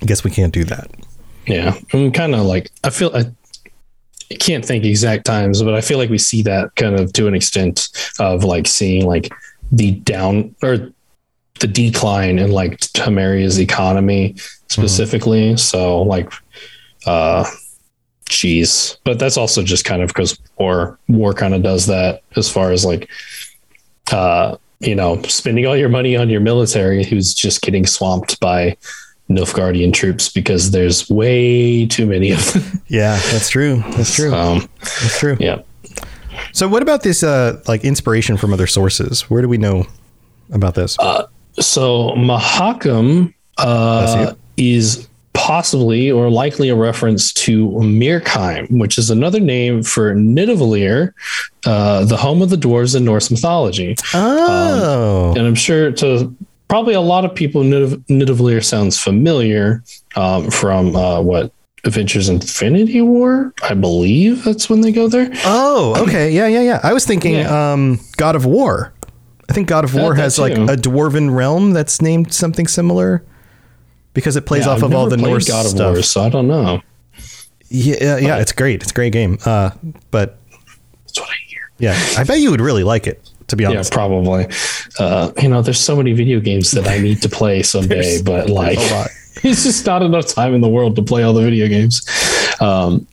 [0.00, 0.90] I guess we can't do that.
[1.46, 3.24] Yeah, I'm kind of like I feel I,
[4.30, 7.26] I can't think exact times, but I feel like we see that kind of to
[7.26, 9.32] an extent of like seeing like
[9.72, 10.92] the down or
[11.60, 14.34] the decline in like Temeria's economy
[14.68, 15.56] specifically.
[15.56, 16.32] So like,
[17.06, 17.44] uh,
[18.26, 22.50] geez, but that's also just kind of because war war kind of does that as
[22.50, 23.08] far as like,
[24.12, 28.76] uh, you know, spending all your money on your military who's just getting swamped by
[29.30, 32.62] Nilfgaardian troops because there's way too many of them.
[32.88, 33.76] Yeah, that's true.
[33.92, 34.34] That's true.
[34.34, 35.36] Um, That's true.
[35.38, 35.62] yeah.
[36.52, 39.30] So what about this uh like inspiration from other sources?
[39.30, 39.86] Where do we know
[40.52, 40.96] about this?
[41.60, 49.82] So Mahakam uh, is possibly or likely a reference to Mirkheim, which is another name
[49.84, 51.12] for Nidavellir,
[51.66, 53.94] uh, the home of the dwarves in Norse mythology.
[54.14, 55.32] oh.
[55.36, 56.34] And I'm sure to
[56.70, 59.82] probably a lot of people, Nidav- Nidavellir sounds familiar
[60.16, 61.52] um, from uh, what
[61.84, 65.30] Avengers Infinity War, I believe that's when they go there.
[65.44, 66.30] oh, okay.
[66.30, 66.80] Yeah, yeah, yeah.
[66.82, 67.72] I was thinking Yeah.
[67.72, 68.92] um God of War.
[69.48, 72.66] I think God of War That- that has like a dwarven realm that's named something
[72.68, 73.24] similar
[74.14, 75.94] because it plays Yeah, off I've of all the Norse God of stuff.
[75.94, 76.80] War, so I don't know.
[77.70, 78.82] Yeah, yeah, it's great.
[78.82, 79.38] It's a great game.
[79.44, 79.70] Uh,
[80.10, 80.38] but
[81.06, 81.70] That's what I hear.
[81.78, 83.29] yeah, I bet you would really like it.
[83.50, 83.92] To be honest.
[83.92, 84.46] Yeah, probably.
[84.98, 88.48] Uh, you know, there's so many video games that I need to play someday, but
[88.48, 88.78] like,
[89.42, 92.00] it's just not enough time in the world to play all the video games.
[92.60, 93.06] Um,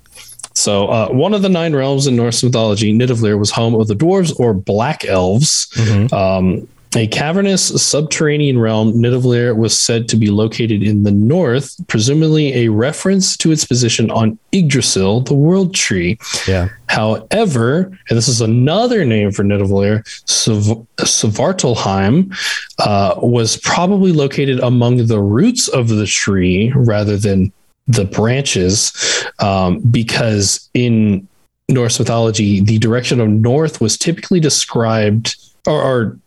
[0.54, 3.93] so, uh, one of the nine realms in Norse mythology, Nidavellir was home of the
[3.95, 5.67] dwarves or black elves.
[5.76, 6.13] Mm-hmm.
[6.13, 6.67] Um,
[6.98, 12.70] a cavernous subterranean realm, Nidavellir was said to be located in the north, presumably a
[12.70, 16.18] reference to its position on Yggdrasil, the world tree.
[16.48, 16.70] yeah.
[16.88, 22.36] However, and this is another name for Nidavellir, Sv- Svartalfheim
[22.80, 27.54] uh, was probably located among the roots of the tree rather than
[27.88, 28.92] the branches,
[29.40, 31.28] um, because in
[31.70, 35.36] Norse mythology, the direction of north was typically described
[35.68, 36.20] or, or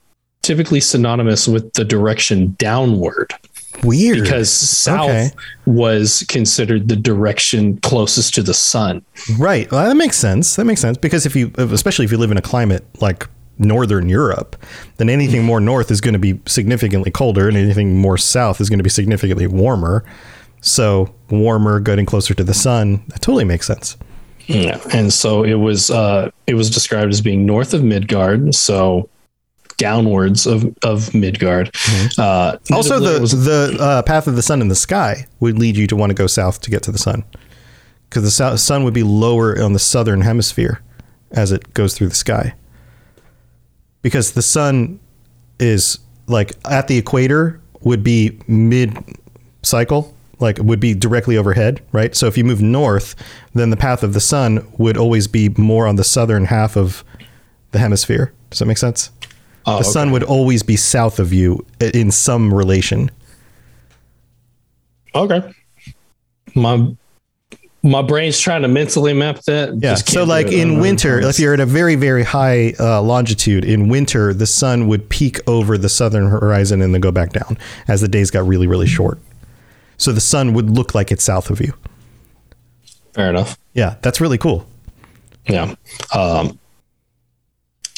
[0.50, 3.32] typically synonymous with the direction downward
[3.84, 4.20] Weird.
[4.22, 5.30] because south Okay.
[5.64, 9.02] was considered the direction closest to the sun.
[9.38, 9.70] Right.
[9.70, 10.56] Well, that makes sense.
[10.56, 14.08] That makes sense because if you, especially if you live in a climate like northern
[14.08, 14.56] Europe,
[14.96, 18.68] then anything more north is going to be significantly colder, and anything more south is
[18.68, 20.02] going to be significantly warmer.
[20.62, 23.96] So warmer, getting closer to the sun, that totally makes sense.
[24.46, 29.08] Yeah, and so it was uh, it was described as being north of Midgard, so
[29.80, 31.74] downwards of of Midgard.
[32.18, 35.76] Uh, Also, the was- the uh, path of the sun in the sky would lead
[35.76, 37.24] you to want to go south to get to the sun,
[38.08, 40.80] because the sou- sun would be lower on the southern hemisphere
[41.32, 42.54] as it goes through the sky.
[44.02, 45.00] Because the sun
[45.58, 48.96] is like at the equator would be mid
[49.62, 52.14] cycle, like would be directly overhead, right?
[52.16, 53.14] So if you move north,
[53.54, 57.04] then the path of the sun would always be more on the southern half of
[57.72, 58.32] the hemisphere.
[58.50, 59.10] Does that make sense?
[59.66, 63.10] Oh, the sun would always be south of you in some relation.
[65.14, 65.52] okay.
[66.54, 66.94] My
[67.82, 69.70] my brain's trying to mentally map that.
[69.74, 69.94] Yeah.
[69.94, 73.88] Just So, like in winter, if you're at a very, very high uh, longitude, in
[73.88, 77.56] winter, the sun would peak over the southern horizon and then go back down
[77.88, 79.18] as the days got really, really short.
[79.96, 81.72] So the sun would look like it's south of you.
[83.14, 83.58] fair enough.
[83.72, 84.66] Yeah, that's really cool.
[85.48, 85.74] Yeah.
[86.14, 86.58] Um.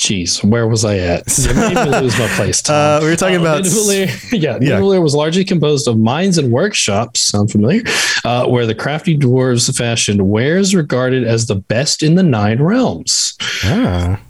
[0.03, 1.39] Jeez, where was I at?
[1.39, 2.69] You made me lose my place.
[2.69, 4.79] Uh, we were talking about- Nidavellir- yeah, Yeah.
[4.81, 7.21] Nidavellir was largely composed of mines and workshops.
[7.21, 7.83] Sound familiar?
[8.25, 13.37] Uh, where the crafty dwarves fashioned wares regarded as the best in the nine realms.
[13.63, 14.21] Ah.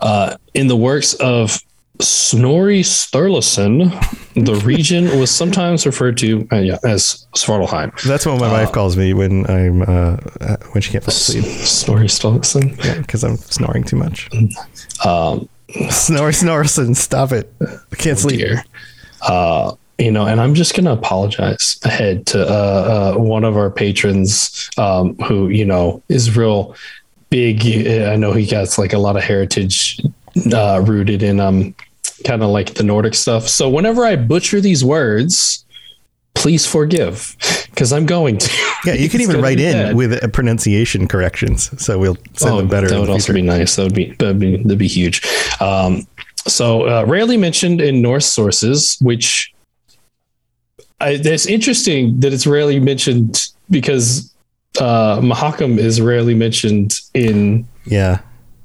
[0.00, 1.58] Uh, in the works of
[2.00, 3.90] Snorri Sturluson,
[4.34, 8.00] the region was sometimes referred to uh, yeah, as Svartalfheim.
[8.02, 11.44] That's what my wife calls me when I'm uh, uh, when she can't fall asleep
[11.44, 12.76] Snorri Sturluson.
[13.02, 14.28] because I'm snoring too much.
[15.04, 15.48] Um,
[15.90, 17.52] Snore, Snorrison, stop it!
[17.60, 18.38] I can't sleep.
[18.38, 18.64] dear.
[19.22, 23.56] Uh, you know, and I'm just going to apologize ahead to uh, uh, one of
[23.56, 26.74] our patrons um, who, you know, is real
[27.30, 27.64] big.
[27.64, 30.00] I know he gets like a lot of heritage
[30.52, 31.74] uh, rooted in um,
[32.24, 33.48] kind of like the Nordic stuff.
[33.48, 35.64] So whenever I butcher these words,
[36.34, 37.36] please forgive
[37.70, 38.50] because I'm going to.
[38.84, 39.94] Yeah, you can even write in bad.
[39.94, 42.88] with uh, pronunciation corrections, so we'll send them better.
[42.88, 43.76] Oh, That would also be nice.
[43.76, 45.22] That would be that'd be that'd be huge.
[45.60, 46.04] Um,
[46.48, 49.54] so uh, rarely mentioned in Norse sources, which
[51.00, 54.34] I, it's interesting that it's rarely mentioned because
[54.80, 58.18] uh, Mahakam is rarely mentioned in Yeah,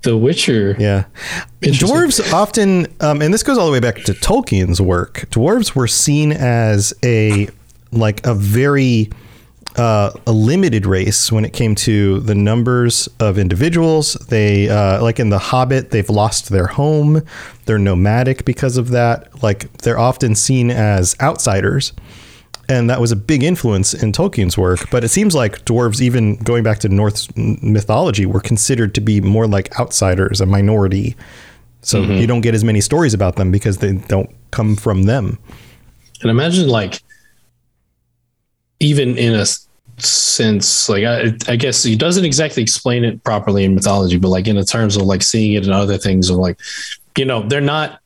[0.04, 0.76] The Witcher.
[0.80, 1.06] Yeah.
[1.62, 5.26] Dwarves often, um, and this goes all the way back to Tolkien's work.
[5.32, 7.50] Dwarves were seen as a
[7.92, 9.10] like a very
[9.78, 14.14] uh, a limited race when it came to the numbers of individuals.
[14.14, 17.22] They uh, like in The Hobbit, they've lost their home.
[17.66, 19.44] They're nomadic because of that.
[19.44, 21.94] Like they're often seen as outsiders.
[22.70, 24.90] And that was a big influence in Tolkien's work.
[24.92, 29.22] But it seems like dwarves, even going back to Norse mythology, were considered to be
[29.22, 31.16] more like outsiders, a minority.
[31.82, 32.14] So mm-hmm.
[32.14, 35.40] you don't get as many stories about them because they don't come from them.
[36.22, 37.02] And imagine like
[38.80, 39.46] even in a
[39.98, 44.48] sense, like I, I guess he doesn't exactly explain it properly in mythology, but like
[44.48, 46.60] in the terms of like seeing it in other things of like,
[47.18, 48.00] you know, they're not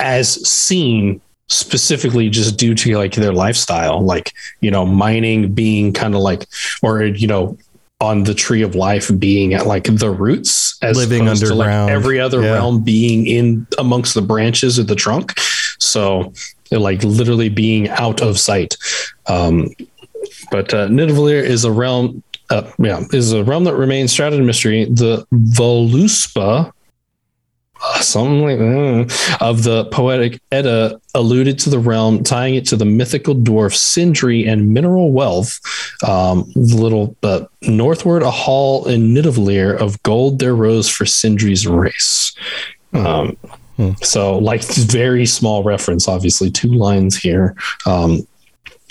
[0.00, 6.14] as seen specifically just due to like their lifestyle, like, you know, mining being kind
[6.14, 6.46] of like,
[6.82, 7.56] or, you know,
[8.00, 11.90] on the tree of life being at like the roots as Living to, like, underground.
[11.90, 12.52] every other Yeah.
[12.52, 15.32] realm being in amongst the branches of the trunk.
[15.80, 16.32] So
[16.70, 18.76] like literally being out of sight.
[19.26, 19.70] Um,
[20.50, 24.46] but uh, Nidavellir is a realm, uh, yeah, is a realm that remains shrouded in
[24.46, 24.84] mystery.
[24.84, 26.70] The Voluspa,
[28.00, 32.84] something like that, of the poetic Edda alluded to the realm, tying it to the
[32.84, 35.60] mythical dwarf Sindri and mineral wealth.
[36.06, 41.66] Um, the little uh, northward, a hall in Nidavellir of gold there rose for Sindri's
[41.66, 42.34] race.
[42.92, 43.36] Um,
[44.02, 47.54] So, like, very small reference, obviously, two lines here.
[47.86, 48.26] Um,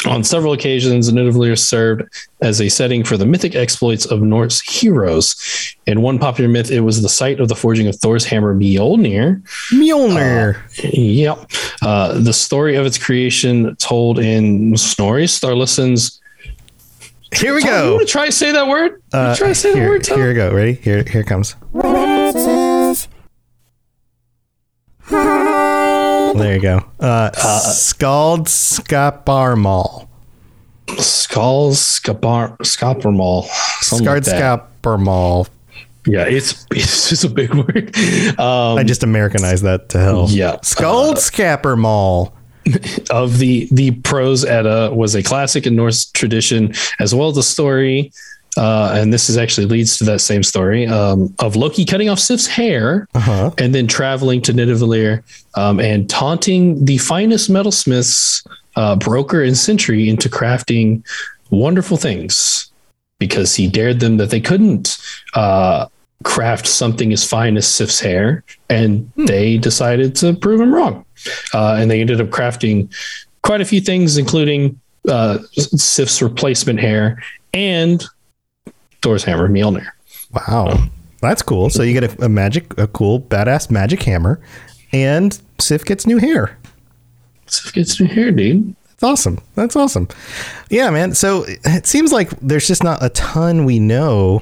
[0.05, 2.03] on several occasions, Nidavellir served
[2.41, 5.75] as a setting for the mythic exploits of Norse heroes.
[5.87, 9.41] In one popular myth, it was the site of the forging of Thor's hammer Mjolnir.
[9.71, 10.57] Mjolnir.
[10.93, 11.51] Yep.
[11.81, 16.21] Uh, the story of its creation told in Snorri Sturluson's.
[17.35, 17.93] here we Tom, you go.
[17.95, 19.01] want to try to say that word?
[19.13, 20.17] You Uh, try to say that word, Tom?
[20.19, 20.53] here we go.
[20.53, 20.73] Ready?
[20.73, 21.55] Here, here it comes.
[26.57, 26.85] You go.
[26.99, 27.31] Uh,
[27.71, 30.07] Skald Skaparmal.
[30.87, 33.43] Skapar, Skaparmal.
[33.91, 34.71] like Skard that.
[34.81, 35.49] Skaparmal.
[36.05, 37.95] Yeah, it's it's just a big word.
[38.39, 40.27] Um, I just Americanized that to hell.
[40.29, 40.57] Yeah.
[40.61, 42.33] Skald Skaparmal.
[43.11, 47.43] of the the prose Edda was a classic in Norse tradition, as well as a
[47.43, 48.11] story.
[48.57, 52.19] Uh, and this is actually leads to that same story um, of Loki cutting off
[52.19, 53.51] Sif's hair Uh-huh.
[53.59, 55.21] and then traveling to Nidavellir
[55.55, 61.03] um, and taunting the finest metalsmiths, uh, Brokkr and Sindri, into crafting
[61.51, 62.71] wonderful things
[63.19, 64.97] because he dared them that they couldn't
[65.35, 65.85] uh,
[66.23, 71.05] craft something as fine as Sif's hair, and they decided to prove him wrong.
[71.53, 72.91] Uh, and they ended up crafting
[73.43, 77.21] quite a few things, including uh, Sif's replacement hair
[77.53, 78.03] and
[79.07, 79.87] Thor's hammer, Mjolnir.
[80.33, 80.83] Wow.
[81.21, 81.69] That's cool.
[81.69, 84.41] So you get a, a magic, a cool, badass magic hammer,
[84.91, 86.57] and Sif gets new hair.
[87.45, 88.75] Sif gets new hair, dude.
[88.83, 89.39] That's awesome.
[89.55, 90.09] That's awesome.
[90.69, 91.15] Yeah, man.
[91.15, 94.41] So it seems like there's just not a ton we know,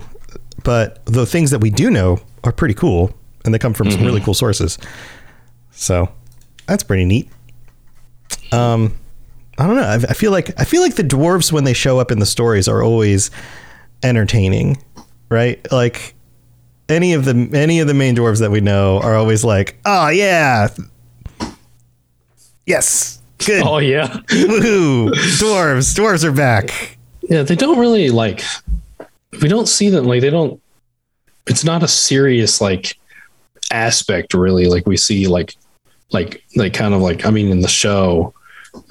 [0.64, 3.14] but the things that we do know are pretty cool,
[3.46, 4.80] and they come from some really cool sources.
[5.74, 6.12] So
[6.66, 7.30] that's pretty neat.
[8.52, 8.98] Um,
[9.60, 9.84] I don't know.
[9.84, 12.26] I, I feel like I feel like the dwarves when they show up in the
[12.26, 13.30] stories are always
[14.06, 14.78] entertaining,
[15.30, 15.60] right?
[15.72, 16.14] Like
[16.90, 20.10] any of the any of the main dwarves that we know are always like, oh
[20.10, 20.68] yeah,
[22.66, 23.64] yes, good.
[23.66, 25.10] Oh yeah, Woohoo!
[25.40, 26.98] Dwarves, dwarves are back.
[27.24, 27.44] yeah.
[27.44, 28.42] They don't really like.
[29.42, 30.62] We don't see them like they don't.
[31.48, 32.98] It's not a serious like
[33.72, 34.68] aspect really.
[34.68, 35.56] Like we see like
[36.12, 38.34] like like kind of like I mean in the show.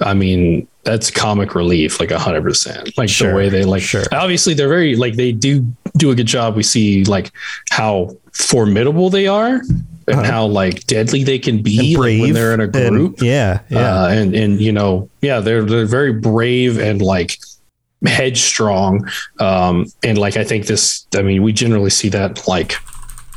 [0.01, 2.97] I mean that's comic relief like a hundred percent.
[2.97, 3.81] Like Sure, the way they like.
[3.81, 4.03] sure.
[4.13, 5.65] Obviously they're very like they do
[5.97, 6.55] do a good job.
[6.55, 7.31] We see like
[7.71, 9.61] how formidable they are.
[10.07, 12.03] And how like deadly they can be Uh-huh.
[12.03, 13.21] Like, when they're in a and- group.
[13.21, 14.03] yeah, yeah.
[14.03, 17.39] uh, and and you know yeah they're they're very brave and like
[18.05, 19.07] headstrong
[19.39, 22.75] um and like i think this i mean we generally see that like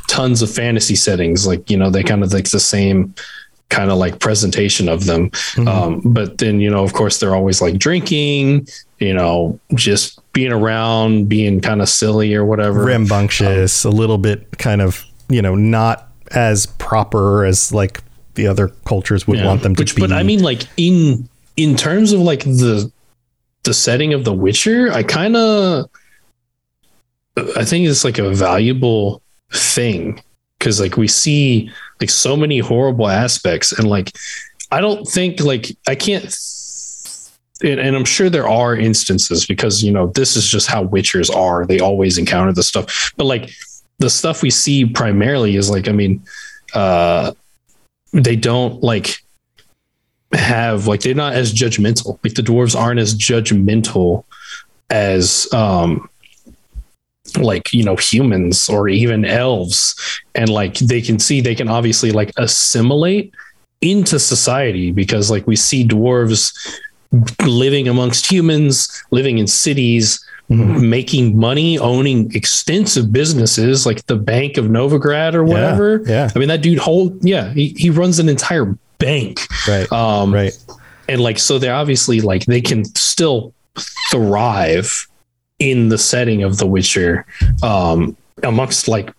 [0.07, 3.13] tons of fantasy settings like you know they kind of like the same
[3.69, 5.67] kind of like presentation of them Mm-hmm.
[5.67, 8.67] um but then you know of course they're always like drinking
[8.99, 14.57] you know just being around being kind of silly or whatever Rambunctious, a little bit
[14.59, 18.01] kind of, you know, not as proper as like
[18.35, 19.47] the other cultures would Yeah.
[19.47, 20.01] want them to Which, be.
[20.01, 21.27] But I mean, like in
[21.57, 22.91] in terms of like the
[23.63, 25.89] the setting of The Witcher, I kind of
[27.57, 29.21] I think it's like a valuable
[29.51, 30.21] thing
[30.59, 34.11] because like we see like so many horrible aspects and like
[34.71, 36.35] I don't think like I can't.
[37.61, 41.33] And, and I'm sure there are instances because you know this is just how Witchers
[41.35, 41.65] are.
[41.65, 43.49] They always encounter this stuff, but like
[43.97, 46.23] the stuff we see primarily is like, I mean,
[46.73, 47.33] uh,
[48.13, 49.21] they don't like
[50.31, 52.19] have like they're not as judgmental.
[52.23, 54.23] Like the dwarves aren't as judgmental
[54.89, 56.08] as um
[57.37, 59.95] like you know humans or even elves
[60.35, 63.33] and like they can see they can obviously like assimilate
[63.81, 66.53] into society because like we see dwarves
[67.45, 74.65] living amongst humans living in cities making money owning extensive businesses like the bank of
[74.65, 76.29] novigrad or whatever yeah.
[76.35, 79.91] i mean that dude whole yeah he, he runs an entire bank Right.
[79.91, 80.57] um right.
[81.07, 83.53] and like so they're obviously like they can still
[84.11, 85.07] thrive
[85.59, 87.25] in the setting of the witcher
[87.63, 89.11] um amongst like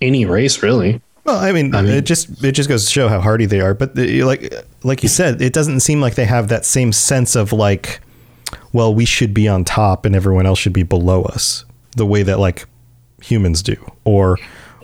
[0.00, 3.08] any race really Well, I mean, I mean- it just it just goes to show
[3.08, 3.74] how hardy they are.
[3.74, 4.52] But the, like
[4.82, 8.00] like you said, it doesn't seem like they have that same sense of like,
[8.72, 12.22] well, we should be on top and everyone else should be below us, the way
[12.22, 12.64] that like
[13.22, 14.38] humans do, or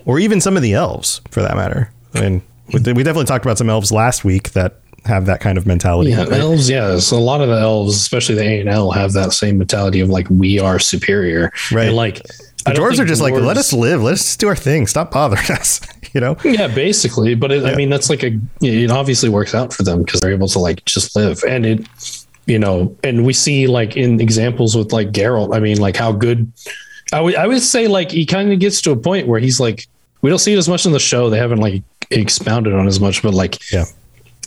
[0.05, 1.91] or even some of the elves for that matter.
[2.13, 5.57] I mean, we, we definitely talked about some elves last week that have that kind
[5.57, 6.11] of mentality.
[6.11, 6.33] yeah right?
[6.39, 9.57] elves yeah so a lot of the elves especially the Aen Elle have that same
[9.57, 11.87] mentality of like we are superior Right.
[11.87, 12.21] and like
[12.65, 15.11] The dwarves are just like, let us live, let us just do our thing, stop
[15.11, 15.79] bothering us,
[16.13, 16.35] you know?
[16.43, 17.33] Yeah, basically.
[17.33, 20.33] But it, I mean, that's like a, it obviously works out for them because they're
[20.33, 21.41] able to like just live.
[21.47, 21.87] And it,
[22.45, 26.11] you know, and we see like in examples with like Geralt, I mean, like how
[26.11, 26.51] good,
[27.13, 29.61] I would, I would say like he kind of gets to a point where he's
[29.61, 29.87] like,
[30.21, 31.29] we don't see it as much in the show.
[31.29, 33.85] They haven't like expounded on as much, but like, Yeah.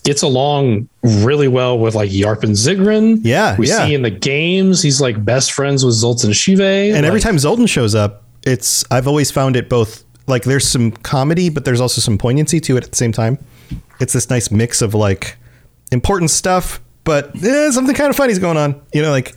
[0.04, 3.20] Gets along really well with like Yarpen Zigrin.
[3.22, 3.86] Yeah, We yeah.
[3.86, 6.94] see in the games, he's like best friends with Zoltan Chivay.
[6.94, 10.92] And every time Zoltan shows up, it's I've always found it both like there's some
[10.92, 13.38] comedy, but there's also some poignancy to it at the same time.
[14.00, 15.36] It's this nice mix of like
[15.92, 18.80] important stuff, but eh, something kind of funny's going on.
[18.94, 19.34] You know, like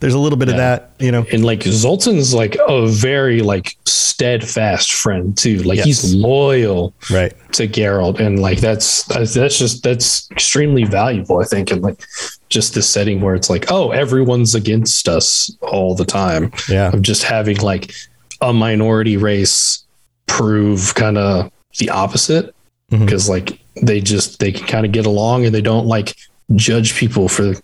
[0.00, 0.92] there's a little bit of that.
[0.98, 5.62] You know, and like Zoltan's like a very like steadfast friend too.
[5.62, 5.86] Like Yes.
[5.86, 7.32] he's loyal right?
[7.52, 12.00] to Geralt, and like that's that's just that's extremely valuable, I think, and like
[12.48, 16.52] just this setting where it's like, oh, everyone's against us all the time.
[16.68, 16.90] Yeah.
[16.92, 17.92] Of just having like
[18.40, 19.84] a minority race
[20.26, 22.54] prove kind of the opposite
[22.90, 23.04] mm-hmm.
[23.04, 26.16] because like they just they can kind of get along and they don't like
[26.54, 27.54] judge people for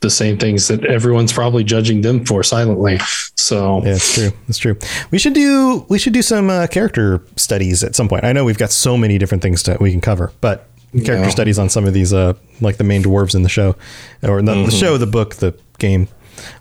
[0.00, 2.98] the same things that everyone's probably judging them for silently.
[3.36, 4.30] So Yeah, it's true.
[4.48, 4.76] It's true.
[5.10, 8.24] We should do we should do some uh, character studies at some point.
[8.24, 11.28] I know we've got so many different things that we can cover, but character Yeah.
[11.28, 13.76] studies on some of these, uh, like the main dwarves in the show,
[14.22, 16.08] or not the show, the book, the game.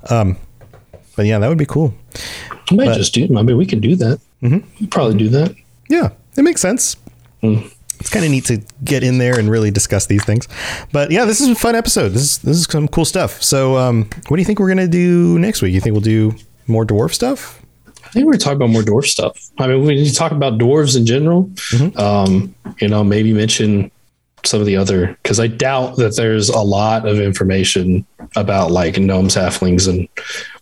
[0.09, 0.37] Um,
[1.15, 1.93] but yeah, that would be cool.
[2.71, 3.23] I might But- just do.
[3.37, 4.19] I mean, we can do that.
[4.43, 4.59] Mm-hmm.
[4.79, 5.55] We probably do that.
[5.89, 6.95] Yeah, it makes sense.
[7.41, 7.55] Hmm.
[7.99, 10.47] It's kind of neat to get in there and really discuss these things.
[10.91, 12.09] But yeah, this is a fun episode.
[12.09, 13.41] This is this is some cool stuff.
[13.43, 15.73] So, um, what do you think we're gonna do next week?
[15.73, 16.33] You think we'll do
[16.67, 17.61] more dwarf stuff?
[18.05, 19.49] I think we're talking about more dwarf stuff.
[19.59, 21.49] I mean, we need to talk about dwarves in general.
[21.97, 23.91] Um, you know, maybe mention
[24.45, 28.05] some of the other because I doubt that there's a lot of information
[28.37, 30.07] about like gnomes, halflings, and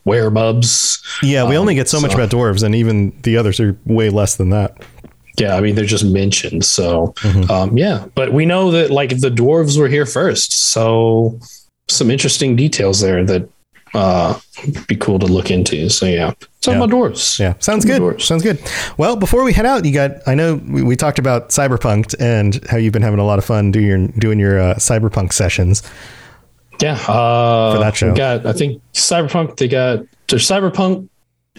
[0.06, 1.00] werebbubs.
[1.24, 4.10] Yeah, we Um, only get so much about dwarves, and even the others are way
[4.10, 4.78] less than that.
[5.38, 6.66] Yeah, I mean they're just mentioned.
[6.66, 7.14] So
[7.50, 10.72] um, yeah, but we know that like the dwarves were here first.
[10.72, 11.40] So
[11.88, 13.48] some interesting details there that
[13.94, 14.38] uh
[14.88, 15.90] be cool to look into.
[15.90, 16.32] So yeah,
[16.62, 16.84] talk Yeah.
[16.84, 17.40] about dwarves.
[17.40, 18.02] Yeah, sounds good.
[18.02, 18.24] Dwarves.
[18.24, 18.60] Sounds good.
[18.98, 20.12] Well, before we head out, you got.
[20.28, 23.46] I know we, we talked about cyberpunk and how you've been having a lot of
[23.46, 25.84] fun doing your doing your uh, cyberpunk sessions.
[26.82, 28.14] Yeah, uh, For that show.
[28.14, 29.58] got I think Cyberpunk.
[29.58, 31.08] They got there's Cyberpunk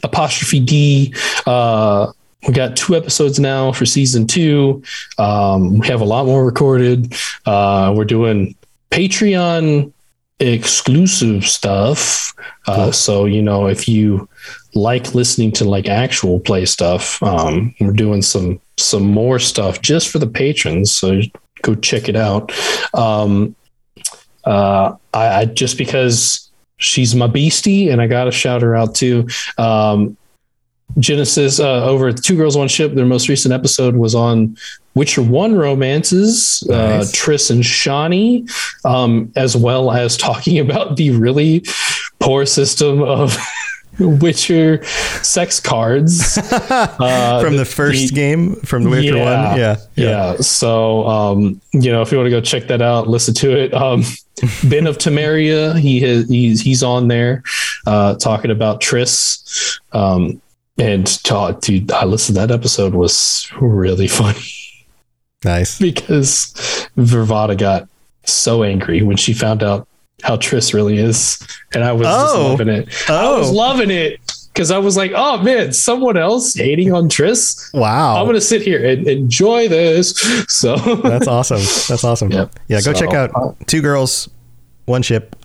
[0.04, 1.14] apostrophe D.
[1.46, 2.12] Uh,
[2.46, 4.82] we got two episodes now for season two.
[5.18, 7.14] Um, we have a lot more recorded.
[7.44, 8.54] Uh, we're doing
[8.90, 9.92] Patreon
[10.40, 12.32] exclusive stuff.
[12.66, 14.28] Uh, so you know if you
[14.74, 20.08] like listening to like actual play stuff, um, we're doing some some more stuff just
[20.08, 20.94] for the patrons.
[20.94, 21.20] So
[21.62, 22.52] go check it out.
[22.94, 23.56] Um,
[24.44, 28.94] uh, I, I just because she's my beastie and I got to shout her out
[28.94, 29.26] too.
[29.58, 30.16] Um,
[30.98, 32.92] Genesis uh, over at Two Girls One Ship.
[32.92, 34.56] Their most recent episode was on
[34.94, 38.50] Witcher One romances, uh, Triss and Shani,
[38.84, 41.64] um, as well as talking about the really
[42.18, 43.36] poor system of
[44.00, 44.84] Witcher
[45.22, 49.58] sex cards uh, from the first game, from the Witcher yeah, one.
[49.58, 50.36] Yeah, yeah.
[50.36, 53.74] So, um, you know, if you want to go check that out, listen to it.
[53.74, 54.02] Um,
[54.64, 57.42] ben of Temeria, he has, he's he's on there,
[57.86, 59.80] uh, talking about Triss.
[59.92, 60.40] Um,
[60.78, 62.36] and talk, dude, I listened.
[62.36, 64.40] That episode was really funny
[65.44, 65.78] Nice.
[65.78, 66.52] because
[66.96, 67.88] Vervada got
[68.24, 69.86] so angry when she found out
[70.22, 71.38] how Triss really is,
[71.74, 72.48] and I was just Oh.
[72.48, 72.88] loving it.
[73.08, 73.52] I was Oh.
[73.52, 74.18] loving it
[74.52, 77.72] because I was like, oh man, someone else hating on Triss.
[77.72, 78.16] Wow.
[78.20, 80.18] I'm gonna sit here and enjoy this.
[80.48, 81.58] So That's awesome.
[81.88, 82.32] That's awesome.
[82.32, 82.58] Yep.
[82.68, 84.28] Yeah, go So, check out uh, Two Girls,
[84.86, 85.36] One Ship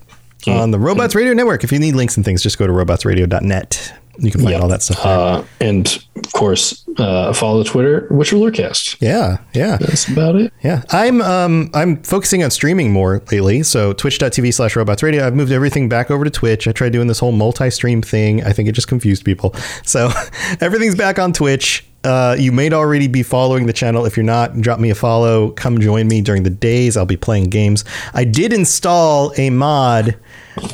[0.48, 1.64] on the Robots Radio Network.
[1.64, 3.94] If you need links and things, just go to robotsradio.net.
[4.20, 4.60] You can find Yeah.
[4.60, 8.98] all that stuff uh, and of course, uh, follow the Twitter, Witcher Lorecast.
[9.02, 9.78] yeah, yeah.
[9.78, 10.54] That's about it.
[10.64, 13.64] Yeah, I'm um I'm focusing on streaming more lately.
[13.64, 15.26] So twitch.tv slash robots radio.
[15.26, 16.68] I've moved everything back over to Twitch.
[16.68, 18.44] I tried doing this whole multi-stream thing.
[18.44, 19.56] I think it just confused people.
[19.84, 20.12] So
[20.62, 21.86] everything's back on Twitch.
[22.04, 24.06] Uh, you may already be following the channel.
[24.06, 25.52] If you're not, drop me a follow.
[25.52, 26.98] Come join me during the days.
[26.98, 27.86] I'll be playing games.
[28.14, 30.18] I did install a mod.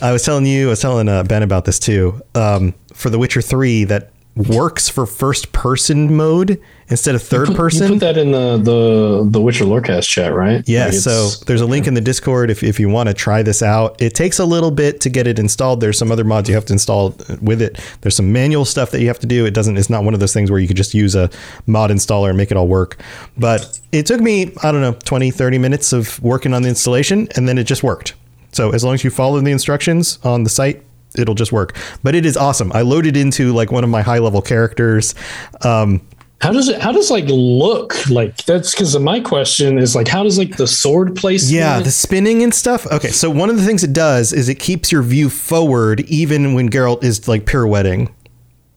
[0.02, 2.20] I was telling you, I was telling uh, Ben about this too.
[2.34, 7.94] Um, for The Witcher 3 that works for first person mode instead of third person.
[7.94, 10.64] You put that in the the the Witcher Lorecast chat, right?
[10.68, 13.42] Yeah, Like so there's a link in the Discord if, if you want to try
[13.44, 14.02] this out.
[14.02, 15.82] It takes a little bit to get it installed.
[15.82, 17.80] There's some other mods you have to install with it.
[18.02, 19.46] There's some manual stuff that you have to do.
[19.46, 21.30] It doesn't it's not one of those things where you could just use a
[21.66, 23.02] mod installer and make it all work.
[23.38, 27.28] But it took me, I don't know, 20, 30 minutes of working on the installation
[27.36, 28.14] and then it just worked.
[28.52, 30.84] So as long as you follow the instructions on the site,
[31.18, 31.76] it'll just work.
[32.04, 32.72] But it is awesome.
[32.74, 35.16] I loaded into like one of my high level characters.
[35.62, 36.02] Um,
[36.42, 36.82] how does it?
[36.82, 38.38] How does like look like?
[38.46, 41.54] That's because my question is like, how does like the sword placement?
[41.54, 42.88] Yeah, the spinning and stuff.
[42.88, 46.54] Okay, so one of the things it does is it keeps your view forward even
[46.54, 48.14] when Geralt is like pirouetting,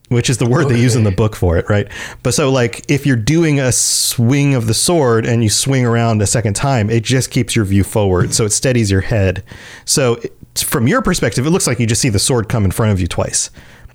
[0.08, 1.86] which is the word they use in the book for it, right?
[2.24, 6.20] But so like if you're doing a swing of the sword and you swing around
[6.20, 9.44] a second time, it just keeps your view forward, so it steadies your head.
[9.84, 10.20] So
[10.56, 13.00] from your perspective, it looks like you just see the sword come in front of
[13.00, 13.50] you twice.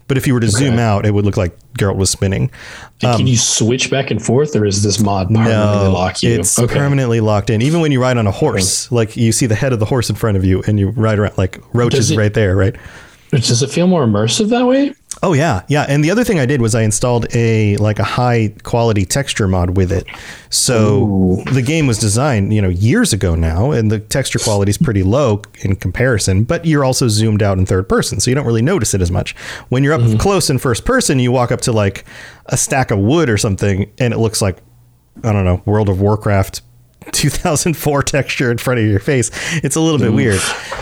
[0.08, 2.50] But if you were to zoom out, it would look like Geralt was spinning.
[3.00, 6.40] Can um, you switch back and forth, or is this mod permanently lock you?
[6.40, 7.62] It's permanently locked in.
[7.62, 10.10] Even when you ride on a horse, like you see the head of the horse
[10.10, 12.76] in front of you, and you ride around like roaches it- right there, right?
[13.32, 14.94] Does it feel more immersive that way?
[15.24, 15.86] Oh yeah, yeah.
[15.90, 19.48] And the other thing I did was I installed a like a high quality texture
[19.48, 20.06] mod with it.
[20.50, 24.78] So the game was designed, you know, years ago now, and the texture quality is
[24.78, 26.44] pretty low in comparison.
[26.44, 29.10] But you're also zoomed out in third person, so you don't really notice it as
[29.10, 29.36] much.
[29.70, 30.18] When you're up mm-hmm.
[30.18, 32.06] close in first person, you walk up to like
[32.48, 34.58] a stack of wood or something, and it looks like
[35.24, 36.62] I don't know, World of Warcraft
[37.12, 39.32] 2004 texture in front of your face.
[39.64, 40.40] It's a little bit weird.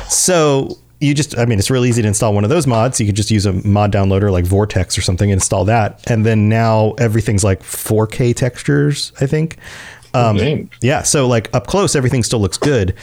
[0.09, 2.99] So you just, I mean, it's really easy to install one of those mods.
[2.99, 6.01] You could just use a mod downloader like Vortex or something and install that.
[6.09, 9.57] And then now everything's like 4K textures, I think.
[10.13, 10.37] Um,
[10.81, 11.03] yeah.
[11.03, 12.95] So like up close, everything still looks good.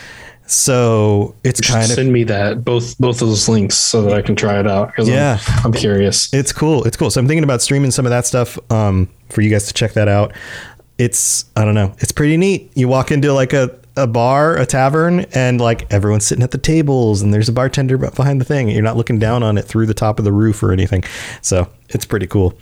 [0.46, 4.22] So it's kind of Send me that both both of those links so that I
[4.22, 4.94] can try it out.
[4.94, 5.38] 'cause I'm- Yeah.
[5.64, 6.32] I'm, curious.
[6.32, 6.84] It's cool.
[6.84, 7.10] It's cool.
[7.10, 9.92] So I'm thinking about streaming some of that stuff um, for you guys to check
[9.94, 10.32] that out.
[10.98, 11.94] It's I don't know.
[11.98, 12.70] It's pretty neat.
[12.74, 16.58] You walk into like a, a bar, a tavern, and like everyone's sitting at the
[16.58, 18.68] tables, and there's a bartender behind the thing.
[18.68, 21.04] You're not looking down on it through the top of the roof or anything.
[21.42, 22.54] So it's pretty cool.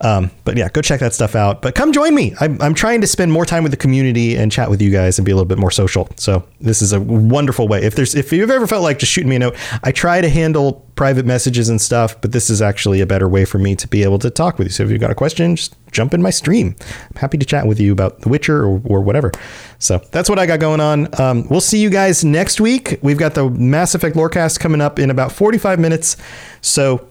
[0.00, 1.60] Um, but yeah, go check that stuff out.
[1.60, 2.34] But come join me.
[2.40, 5.18] I'm, I'm trying to spend more time with the community and chat with you guys
[5.18, 6.08] and be a little bit more social.
[6.16, 7.82] So this is a wonderful way.
[7.82, 10.28] If there's if you've ever felt like just shooting me a note, I try to
[10.30, 13.88] handle private messages and stuff, but this is actually a better way for me to
[13.88, 14.70] be able to talk with you.
[14.70, 16.76] So if you've got a question, just jump in my stream.
[16.78, 19.32] I'm happy to chat with you about The Witcher or, or whatever.
[19.78, 21.08] So that's what I got going on.
[21.18, 22.98] Um, we'll see you guys next week.
[23.00, 26.18] We've got the Mass Effect Lorecast coming up in about 45 minutes.
[26.60, 27.08] So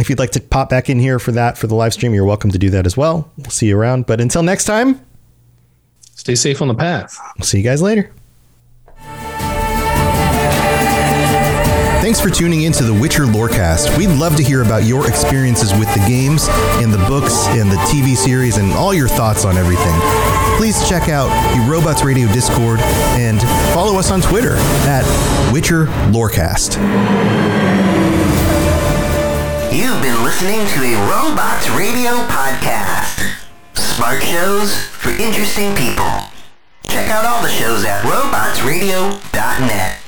[0.00, 2.24] if you'd like to pop back in here for that for the live stream, you're
[2.24, 3.30] welcome to do that as well.
[3.36, 4.06] We'll see you around.
[4.06, 5.00] But until next time,
[6.16, 7.16] Stay safe on the path.
[7.38, 8.10] we'll see you guys later.
[12.04, 13.96] Thanks for tuning in to the Witcher Lorecast.
[13.96, 17.76] We'd love to hear about your experiences with the games and the books and the
[17.88, 19.98] TV series and all your thoughts on everything.
[20.58, 22.80] Please check out the Robots Radio Discord
[23.16, 23.40] and
[23.72, 25.06] follow us on Twitter at
[25.50, 26.76] Witcher Lorecast.
[29.72, 33.32] You've been listening to a Robots Radio podcast.
[33.72, 36.04] Smart shows for interesting people.
[36.82, 40.03] Check out all the shows at robotsradio.net.